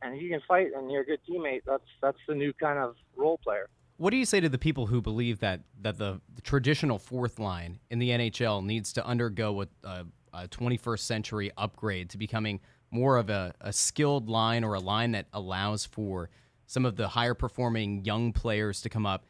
[0.01, 2.79] and if you can fight and you're a good teammate, that's that's the new kind
[2.79, 3.69] of role player.
[3.97, 7.39] What do you say to the people who believe that that the, the traditional fourth
[7.39, 12.59] line in the NHL needs to undergo a, a, a 21st century upgrade to becoming
[12.91, 16.29] more of a, a skilled line or a line that allows for
[16.65, 19.25] some of the higher performing young players to come up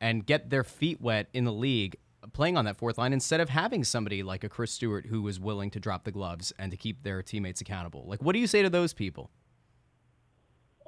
[0.00, 1.96] and get their feet wet in the league
[2.32, 5.40] playing on that fourth line instead of having somebody like a Chris Stewart who was
[5.40, 8.04] willing to drop the gloves and to keep their teammates accountable.
[8.06, 9.30] Like what do you say to those people?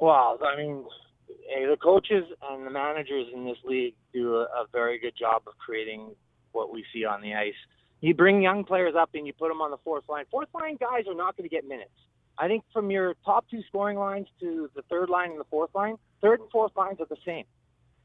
[0.00, 0.84] Well, I mean,
[1.28, 6.14] the coaches and the managers in this league do a very good job of creating
[6.52, 7.54] what we see on the ice.
[8.00, 10.24] You bring young players up and you put them on the fourth line.
[10.30, 11.90] Fourth line guys are not going to get minutes.
[12.38, 15.70] I think from your top two scoring lines to the third line and the fourth
[15.74, 17.44] line, third and fourth lines are the same.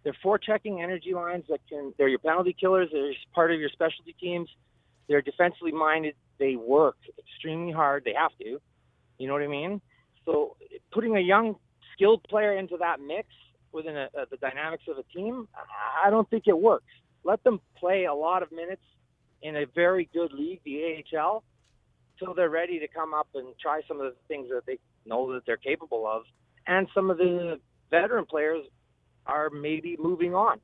[0.04, 1.94] They're forechecking energy lines that can.
[1.98, 2.90] They're your penalty killers.
[2.92, 4.50] They're part of your specialty teams.
[5.08, 6.16] They're defensively minded.
[6.38, 8.04] They work extremely hard.
[8.06, 8.60] They have to.
[9.18, 9.82] You know what I mean?
[10.26, 10.56] So
[10.92, 11.56] putting a young,
[11.94, 13.28] skilled player into that mix
[13.72, 16.86] within a, a, the dynamics of a team, I- I don't think it works.
[17.24, 18.82] Let them play a lot of minutes
[19.42, 21.44] in a very good league, the AHL,
[22.20, 25.34] till they're ready to come up and try some of the things that they know
[25.34, 26.24] that they're capable of.
[26.68, 27.60] And some of the
[27.90, 28.66] veteran players
[29.26, 30.60] are maybe moving on.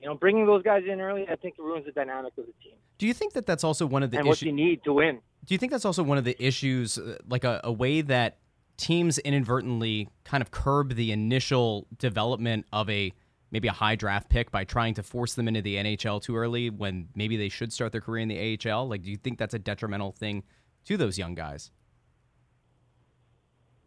[0.00, 2.78] You know, bringing those guys in early, I think ruins the dynamic of the team
[2.96, 4.46] Do you think that that's also one of the and what issues?
[4.46, 5.20] you need to win.
[5.44, 8.38] Do you think that's also one of the issues, uh, like a, a way that
[8.78, 13.12] teams inadvertently kind of curb the initial development of a
[13.50, 16.70] maybe a high draft pick by trying to force them into the NHL too early
[16.70, 18.88] when maybe they should start their career in the AHL?
[18.88, 20.44] Like, do you think that's a detrimental thing
[20.90, 21.70] to those young guys?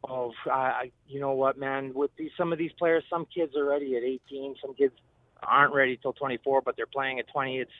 [0.08, 1.94] Oh, I, you know what, man?
[1.94, 4.56] With these some of these players, some kids are ready at 18.
[4.62, 4.94] Some kids
[5.42, 7.60] aren't ready till 24, but they're playing at 20.
[7.60, 7.72] It's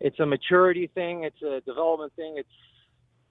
[0.00, 1.24] it's a maturity thing.
[1.24, 2.34] It's a development thing.
[2.36, 2.48] It's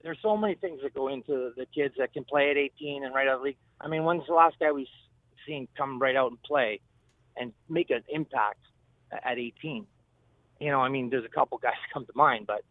[0.04, 3.14] there's so many things that go into the kids that can play at 18 and
[3.14, 3.58] right out of the league.
[3.80, 4.88] I mean, when's the last guy we've
[5.48, 6.82] seen come right out and play
[7.38, 8.60] and make an impact
[9.12, 9.86] at 18?
[10.60, 12.64] You know, I mean, there's a couple guys come to mind, but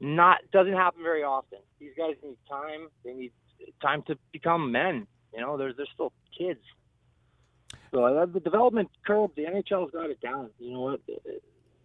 [0.00, 1.58] not doesn't happen very often.
[1.80, 2.88] These guys need time.
[3.04, 3.32] They need
[3.80, 5.06] time to become men.
[5.34, 6.60] You know, they're they're still kids.
[7.92, 10.50] So uh, the development curve, the NHL's got it down.
[10.58, 11.00] You know what?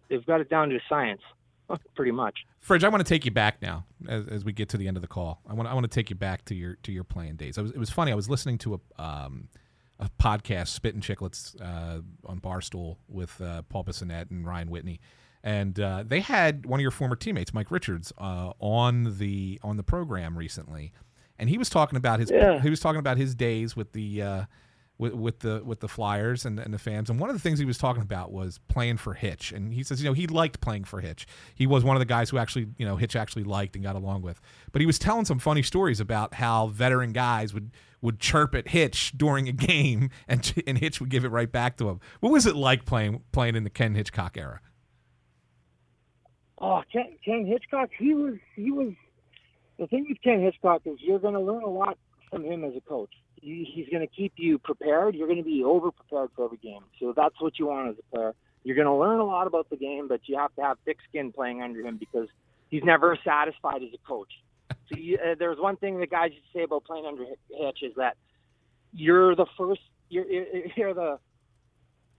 [0.08, 1.22] They've got it down to science,
[1.94, 2.40] pretty much.
[2.60, 4.96] Fridge, I want to take you back now as, as we get to the end
[4.96, 5.40] of the call.
[5.48, 7.56] I want I want to take you back to your to your playing days.
[7.56, 8.12] Was, it was funny.
[8.12, 9.48] I was listening to a um,
[10.02, 15.00] a podcast, Spit and Chicklets, uh, on Barstool with uh, Paul Bissonnette and Ryan Whitney,
[15.44, 19.76] and uh, they had one of your former teammates, Mike Richards, uh, on the on
[19.76, 20.92] the program recently,
[21.38, 22.60] and he was talking about his Yeah.
[22.60, 24.22] he was talking about his days with the.
[24.22, 24.44] Uh,
[24.98, 27.10] with, with the with the Flyers and, and the fans.
[27.10, 29.50] And one of the things he was talking about was playing for Hitch.
[29.50, 31.26] And he says, you know, he liked playing for Hitch.
[31.56, 33.96] He was one of the guys who actually, you know, Hitch actually liked and got
[33.96, 34.40] along with.
[34.70, 38.68] But he was telling some funny stories about how veteran guys would would chirp at
[38.68, 41.98] Hitch during a game, and and Hitch would give it right back to him.
[42.20, 44.60] What was it like playing playing in the Ken Hitchcock era?
[46.62, 48.92] Oh, Ken, Ken Hitchcock, he was he was.
[49.78, 51.98] The thing with Ken Hitchcock is you're going to learn a lot
[52.30, 53.10] from him as a coach.
[53.34, 55.16] He, he's going to keep you prepared.
[55.16, 56.84] You're going to be over prepared for every game.
[57.00, 58.34] So that's what you want as a player.
[58.62, 60.98] You're going to learn a lot about the game, but you have to have thick
[61.08, 62.28] skin playing under him because
[62.70, 64.32] he's never satisfied as a coach.
[64.70, 67.94] So you, uh, there's one thing the guys to say about playing under Hitch is
[67.96, 68.16] that
[68.92, 69.80] you're the first.
[70.10, 70.26] You're,
[70.76, 71.18] you're the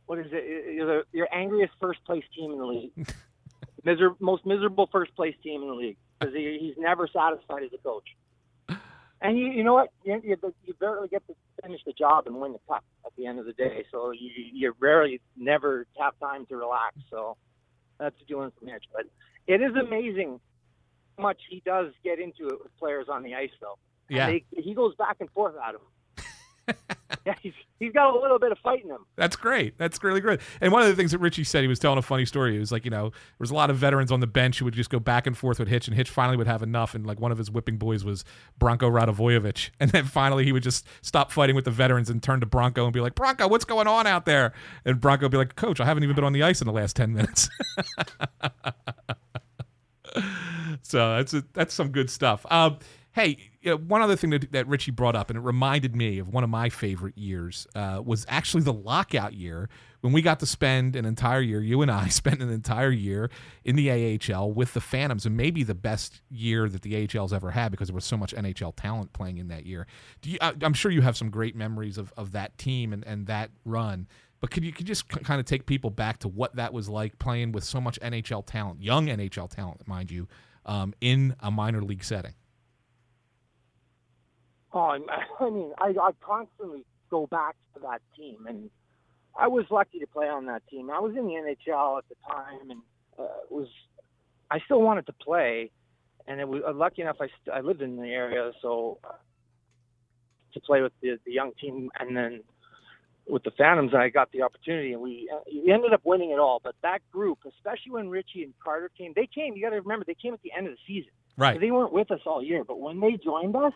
[0.06, 0.74] what is it?
[0.74, 2.53] You're the you're angriest first place team.
[3.94, 7.72] Miser- most miserable first place team in the league because he, he's never satisfied as
[7.74, 8.08] a coach.
[9.22, 9.90] And you, you know what?
[10.04, 13.26] You, you, you barely get to finish the job and win the cup at the
[13.26, 13.86] end of the day.
[13.90, 16.98] So you, you rarely, never have time to relax.
[17.10, 17.38] So
[17.98, 18.80] that's doing you learn.
[18.92, 19.06] But
[19.48, 20.42] it is amazing
[21.18, 23.78] how much he does get into it with players on the ice, though.
[24.10, 24.28] Yeah.
[24.28, 25.82] they, he goes back and forth at him.
[27.26, 29.06] yeah, he's he's got a little bit of fight in him.
[29.16, 29.78] That's great.
[29.78, 30.42] That's really good.
[30.62, 32.54] And one of the things that Richie said, he was telling a funny story.
[32.54, 34.66] He was like, you know, there was a lot of veterans on the bench who
[34.66, 36.96] would just go back and forth with Hitch, and Hitch finally would have enough.
[36.96, 38.24] And like one of his whipping boys was
[38.60, 39.72] Branko Radivojevic.
[39.84, 42.86] And then finally he would just stop fighting with the veterans and turn to Branko
[42.86, 44.54] and be like, Branko, what's going on out there?
[44.86, 46.74] And Branko would be like, Coach, I haven't even been on the ice in the
[46.74, 47.50] last 10 minutes.
[50.82, 52.46] so that's a, that's some good stuff.
[52.50, 52.78] Um,
[53.12, 56.20] hey, you know, one other thing that, that Richie brought up, and it reminded me
[56.20, 59.70] of one of my favorite years, uh, was actually the lockout year
[60.02, 61.62] when we got to spend an entire year.
[61.62, 63.32] You and I spent an entire year
[63.64, 67.52] in the AHL with the Phantoms, and maybe the best year that the AHL's ever
[67.52, 69.88] had because there was so much NHL talent playing in that year.
[70.24, 73.28] You, I, I'm sure you have some great memories of, of that team and, and
[73.28, 74.10] that run.
[74.42, 77.18] But could you could just kind of take people back to what that was like
[77.18, 80.28] playing with so much NHL talent, young NHL talent, mind you,
[80.66, 82.34] um, in a minor league setting?
[84.74, 84.80] Oh,
[85.40, 88.70] I'm- mean, I, I constantly go back to that team, and
[89.38, 90.90] I was lucky to play on that team.
[90.90, 92.82] I was in the NHL at the time, and
[93.20, 93.68] uh, was
[94.52, 95.72] I still wanted to play,
[96.28, 97.18] and it was uh, lucky enough.
[97.20, 99.14] I st- I lived in the area, so uh,
[100.54, 102.44] to play with the, the young team, and then
[103.28, 106.40] with the Phantoms, I got the opportunity, and we uh, we ended up winning it
[106.40, 106.60] all.
[106.64, 109.56] But that group, especially when Richie and Carter came, they came.
[109.56, 111.12] You got to remember, they came at the end of the season.
[111.38, 111.60] Right.
[111.60, 113.74] They weren't with us all year, but when they joined us,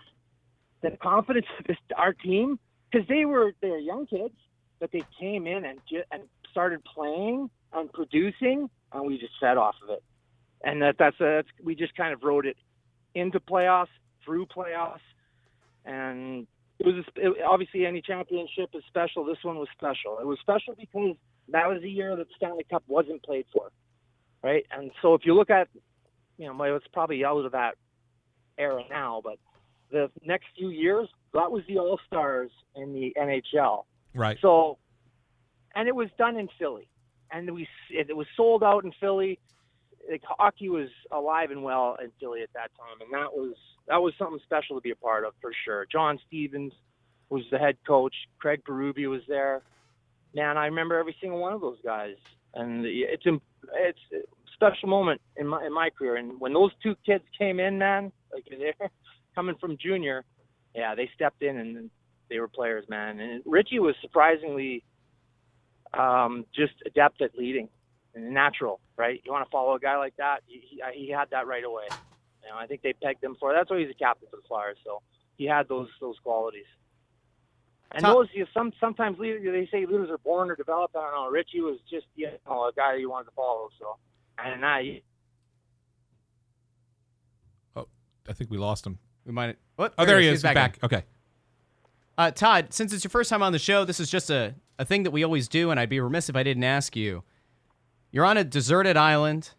[0.81, 2.59] the confidence of this, our team,
[2.91, 4.35] because they were they were young kids,
[4.79, 5.79] but they came in and
[6.11, 10.03] and started playing and producing, and we just fed off of it.
[10.63, 12.57] And that that's, a, that's we just kind of rode it
[13.13, 13.87] into playoffs,
[14.25, 14.99] through playoffs,
[15.85, 16.47] and
[16.79, 19.25] it was it, obviously any championship is special.
[19.25, 20.19] This one was special.
[20.19, 21.15] It was special because
[21.49, 23.71] that was the year that Stanley Cup wasn't played for,
[24.43, 24.65] right?
[24.71, 25.67] And so if you look at,
[26.37, 27.75] you know, it's probably out of that
[28.57, 29.37] era now, but
[29.91, 33.85] the next few years, that was the All Stars in the NHL.
[34.13, 34.37] Right.
[34.41, 34.77] So,
[35.75, 36.89] and it was done in Philly,
[37.31, 39.39] and we it was sold out in Philly.
[40.09, 43.55] Like hockey was alive and well in Philly at that time, and that was
[43.87, 45.85] that was something special to be a part of for sure.
[45.91, 46.73] John Stevens
[47.29, 48.15] was the head coach.
[48.39, 49.61] Craig Berube was there.
[50.33, 52.15] Man, I remember every single one of those guys,
[52.53, 53.39] and it's a,
[53.73, 54.17] it's a
[54.53, 56.15] special moment in my in my career.
[56.15, 58.45] And when those two kids came in, man, like
[59.37, 60.25] coming from junior,
[60.73, 61.91] yeah, they stepped in and
[62.27, 63.19] they were players, man.
[63.19, 64.83] And Richie was surprisingly
[65.93, 67.69] um, just adept at leading
[68.15, 69.21] and natural, right?
[69.23, 70.39] You want to follow a guy like that?
[70.47, 71.85] He, he, had that right away.
[72.43, 74.47] You know, I think they pegged him for that's why he's a captain for the
[74.47, 74.77] Flyers.
[74.83, 75.03] So
[75.37, 76.65] he had those those qualities.
[77.91, 80.95] And Tom- those you know, some sometimes leaders, they say leaders are born or developed.
[80.95, 81.29] I don't know.
[81.29, 83.69] Richie was just you know a guy you wanted to follow.
[83.79, 83.97] So
[84.39, 85.01] and I
[87.75, 87.87] Oh,
[88.27, 88.97] I think we lost him.
[89.27, 89.57] We might.
[89.75, 89.93] What?
[89.97, 90.41] Oh, there he is.
[90.41, 90.79] He's back.
[90.81, 90.85] in.
[90.85, 91.03] Okay.
[92.17, 94.85] Uh, Todd, since it's your first time on the show, this is just a, a
[94.85, 97.23] thing that we always do, and I'd be remiss if I didn't ask you.
[98.11, 99.51] You're on a deserted island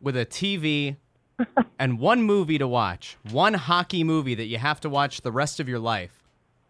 [0.00, 0.96] with a TV
[1.78, 5.58] and one movie to watch, one hockey movie that you have to watch the rest
[5.58, 6.22] of your life.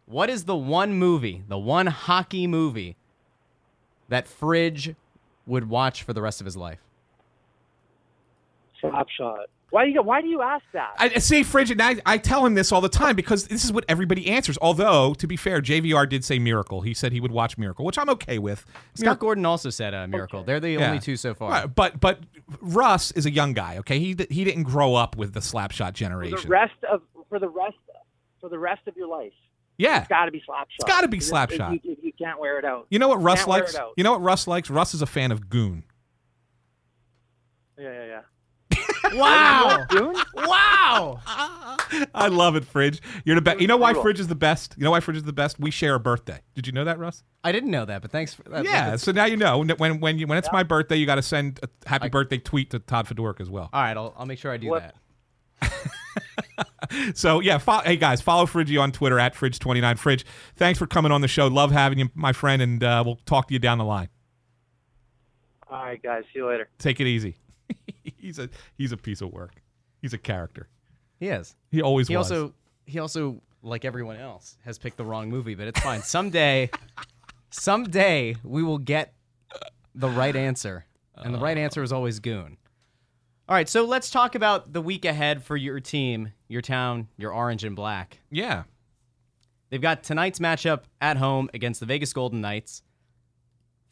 [0.07, 2.97] What is the one movie, the one hockey movie
[4.09, 4.95] that Fridge
[5.47, 6.81] would watch for the rest of his life?
[8.91, 9.47] Slap shot.
[9.70, 10.93] Why do you why do you ask that?
[10.99, 11.80] I I say frigid.
[11.80, 14.59] And I, I tell him this all the time because this is what everybody answers.
[14.61, 16.83] Although, to be fair, JVR did say Miracle.
[16.83, 18.66] He said he would watch Miracle, which I'm okay with.
[18.95, 20.45] Scott Gordon also said uh, Miracle.
[20.45, 20.89] They're the Yeah.
[20.89, 21.51] only two so far.
[21.51, 22.20] Right, but but
[22.61, 23.78] Russ is a young guy.
[23.78, 26.39] Okay, he he didn't grow up with the slapshot for generation.
[26.43, 27.76] the rest of for the rest
[28.43, 29.33] for the rest of your life.
[29.78, 30.01] Yeah.
[30.01, 30.74] it's got to be slap shot.
[30.80, 31.72] It's gotta be If- slap if shot.
[31.72, 32.87] You, if you can't wear it out.
[32.91, 33.74] You know what Russ likes?
[33.97, 34.68] You know what Russ likes?
[34.68, 35.85] Russ is a fan of Goon.
[37.78, 38.20] Yeah, yeah, yeah.
[39.14, 39.86] Wow.
[40.34, 41.20] Wow.
[42.14, 43.00] I love it, Fridge.
[43.24, 43.61] You're the best.
[43.61, 44.74] You know why Fridge is the best?
[44.78, 45.59] You know why Fridge is the best?
[45.59, 46.40] We share a birthday.
[46.55, 47.22] Did you know that, Russ?
[47.44, 48.64] I didn't know that, but thanks for that.
[48.64, 48.96] yeah.
[48.96, 51.22] So now you know when when when, you, when it's my birthday, you got to
[51.22, 53.68] send a happy birthday tweet to Todd Fedoruk as well.
[53.72, 54.94] All right, I'll, I'll make sure I do What-
[55.61, 55.72] that.
[57.14, 59.98] So yeah, fo- hey guys, follow Fridgie on Twitter at Fridge29.
[59.98, 60.26] Fridge,
[60.57, 61.46] thanks for coming on the show.
[61.46, 64.09] Love having you, my friend, and uh, we'll talk to you down the line.
[65.70, 66.24] All right, guys.
[66.32, 66.68] See you later.
[66.78, 67.36] Take it easy.
[68.23, 68.49] he's a
[68.79, 69.62] he's a piece of work.
[70.01, 70.68] He's a character.
[71.20, 71.55] He is.
[71.70, 72.31] He always He was.
[72.31, 72.55] also
[72.87, 76.03] he also like everyone else has picked the wrong movie, but it's fine.
[76.03, 76.70] Someday,
[77.51, 79.14] someday we will get
[79.95, 81.61] the right answer, and the right oh.
[81.61, 82.57] answer is always Goon.
[83.49, 87.33] All right, so let's talk about the week ahead for your team, your town, your
[87.33, 88.18] orange and black.
[88.31, 88.64] yeah.
[89.68, 92.83] They've got tonight's matchup at home against the Vegas Golden Knights.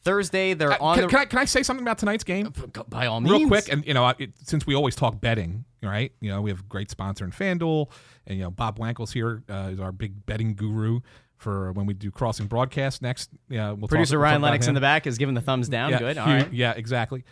[0.03, 2.51] Thursday, they're Uh, on can, the can I can I say something about tonight's game?
[2.89, 6.11] by all means real quick and you know it, since we always talk betting right
[6.21, 7.89] you know we have a great sponsor in fanduel
[8.27, 10.99] and you know bob wankel's here uh, is our big betting guru
[11.37, 13.31] for when we do crossing broadcast next.
[13.49, 15.67] Yeah, we'll Producer talk, we'll Ryan talk Lennox in the back is giving the thumbs
[15.69, 15.89] down.
[15.89, 16.17] Yeah, Good.
[16.19, 17.23] All Hugh- Yeah, exactly.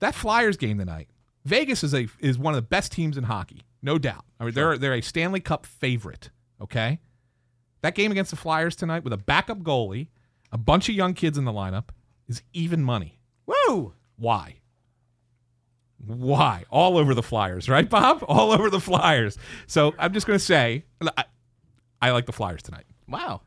[0.00, 1.08] That Flyers game tonight.
[1.44, 4.24] Vegas is a is one of the best teams in hockey, no doubt.
[4.40, 6.30] I mean, they're they're a Stanley Cup favorite.
[6.60, 6.98] Okay,
[7.82, 10.08] that game against the Flyers tonight with a backup goalie,
[10.50, 11.90] a bunch of young kids in the lineup
[12.28, 13.18] is even money.
[13.46, 13.94] Woo!
[14.16, 14.56] Why?
[16.04, 16.64] Why?
[16.70, 18.24] All over the Flyers, right, Bob?
[18.28, 19.38] All over the Flyers.
[19.66, 20.84] So I'm just going to say,
[21.16, 21.24] I,
[22.00, 22.84] I like the Flyers tonight.
[23.08, 23.40] Wow.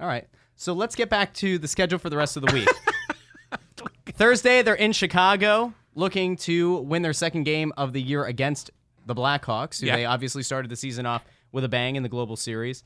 [0.00, 0.26] All right.
[0.56, 2.68] So let's get back to the schedule for the rest of the week.
[4.06, 8.70] Thursday, they're in Chicago looking to win their second game of the year against
[9.06, 9.96] the Blackhawks, who Yeah.
[9.96, 12.84] they obviously started the season off with a bang in the Global Series.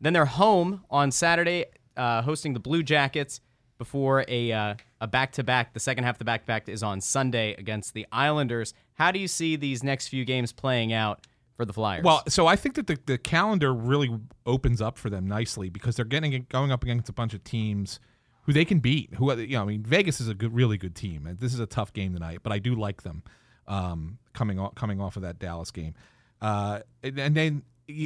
[0.00, 1.66] Then they're home on Saturday,
[1.96, 3.40] uh, hosting the Blue Jackets
[3.80, 5.72] before a uh, a back to back.
[5.72, 8.74] The second half of the back to back is on Sunday against the Islanders.
[8.94, 11.26] How do you see these next few games playing out
[11.56, 12.04] for the Flyers?
[12.04, 14.10] Well, so I think that the, the calendar really
[14.44, 18.00] opens up for them nicely because they're getting going up against a bunch of teams
[18.42, 19.14] who they can beat.
[19.14, 21.26] Who you know, I mean, Vegas is a good, really good team.
[21.26, 23.22] and This is a tough game tonight, but I do like them
[23.66, 25.94] um, coming off coming off of that Dallas game.
[26.42, 27.62] Uh, and, and then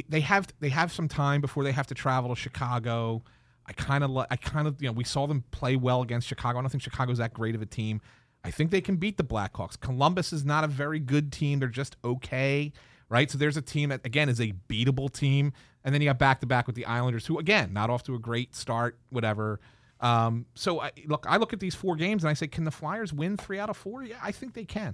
[0.07, 3.23] they have they have some time before they have to travel to Chicago.
[3.67, 6.59] I kind of I kind of you know we saw them play well against Chicago.
[6.59, 8.01] I don't think Chicago's that great of a team.
[8.43, 9.79] I think they can beat the Blackhawks.
[9.79, 11.59] Columbus is not a very good team.
[11.59, 12.73] They're just okay,
[13.09, 13.29] right?
[13.29, 15.51] So there's a team that again is a beatable team,
[15.83, 18.15] and then you got back to back with the Islanders, who again not off to
[18.15, 19.59] a great start, whatever.
[19.99, 22.71] Um, so I, look, I look at these four games and I say, can the
[22.71, 24.03] Flyers win three out of four?
[24.03, 24.93] Yeah, I think they can.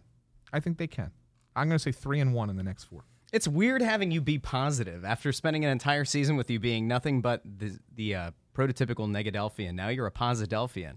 [0.54, 1.12] I think they can.
[1.56, 3.04] I'm going to say three and one in the next four.
[3.34, 7.22] It's weird having you be positive after spending an entire season with you being nothing
[7.22, 9.74] but the the uh, prototypical Negadelphian.
[9.74, 10.96] Now you're a Posidelphian.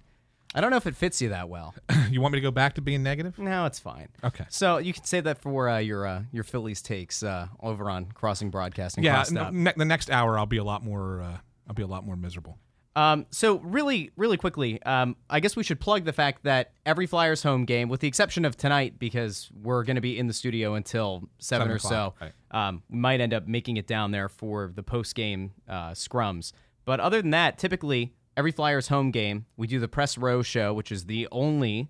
[0.54, 1.74] I don't know if it fits you that well.
[2.10, 3.38] you want me to go back to being negative?
[3.38, 4.08] No, it's fine.
[4.22, 4.44] Okay.
[4.50, 8.06] So you can say that for uh, your uh, your Phillies takes uh, over on
[8.12, 9.02] Crossing Broadcasting.
[9.02, 11.22] Yeah, ne- the next hour I'll be a lot more.
[11.22, 12.58] Uh, I'll be a lot more miserable.
[12.96, 17.06] Um, so really, really quickly, um, I guess we should plug the fact that every
[17.06, 20.32] Flyers home game, with the exception of tonight, because we're going to be in the
[20.32, 22.32] studio until seven, Seven or so, right.
[22.52, 26.52] um, we might end up making it down there for the post game uh, scrums.
[26.84, 30.74] But other than that, typically every Flyers home game, we do the press row show,
[30.74, 31.88] which is the only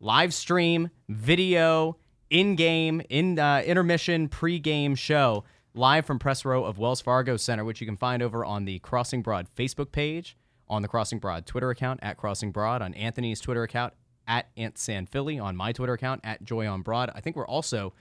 [0.00, 1.96] live stream video
[2.30, 7.64] in game in uh, intermission pre-game show live from press row of Wells Fargo Center,
[7.64, 10.36] which you can find over on the Crossing Broad Facebook page,
[10.68, 13.94] on the Crossing Broad Twitter account at Crossing Broad, on Anthony's Twitter account
[14.26, 17.10] at Ant San Philly, on my Twitter account at Joy on Broad.
[17.14, 17.92] I think we're also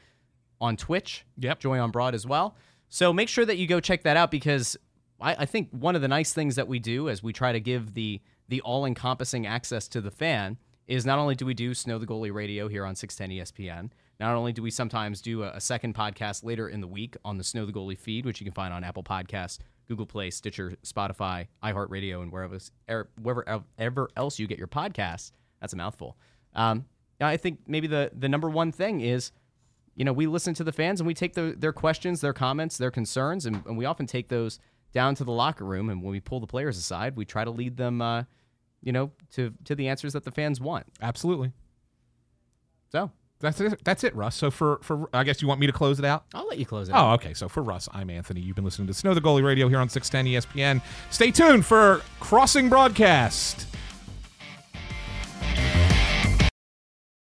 [0.60, 2.56] on Twitch, yep, Joy on Broad as well.
[2.90, 4.78] So make sure that you go check that out because
[5.22, 7.60] I, I think one of the nice things that we do as we try to
[7.60, 10.58] give the the all encompassing access to the fan
[10.88, 14.36] is not only do we do Snow the Goalie Radio here on 610 ESPN, not
[14.36, 17.46] only do we sometimes do a, a second podcast later in the week on the
[17.46, 21.48] Snow the Goalie feed, which you can find on Apple Podcasts, Google Play, Stitcher, Spotify,
[21.64, 22.60] iHeartRadio, and wherever
[22.90, 25.32] er- wherever ever else you get your podcasts.
[25.62, 26.18] That's a mouthful.
[26.54, 26.86] Um,
[27.22, 29.32] I think maybe the the number one thing is,
[29.96, 32.78] you know, we listen to the fans and we take the, their questions, their comments,
[32.78, 34.60] their concerns, and, and we often take those
[34.94, 35.90] down to the locker room.
[35.90, 38.24] And when we pull the players aside, we try to lead them, uh,
[38.82, 40.86] you know, to to the answers that the fans want.
[41.02, 41.52] Absolutely.
[42.92, 43.84] So that's it.
[43.84, 44.36] That's it, Russ.
[44.36, 46.26] So for for I guess you want me to close it out.
[46.34, 46.94] I'll let you close it.
[46.94, 47.22] Oh, out.
[47.22, 47.34] okay.
[47.34, 48.42] So for Russ, I'm Anthony.
[48.42, 50.82] You've been listening to Snow the Goalie Radio here on 610 ESPN.
[51.10, 53.68] Stay tuned for Crossing Broadcast.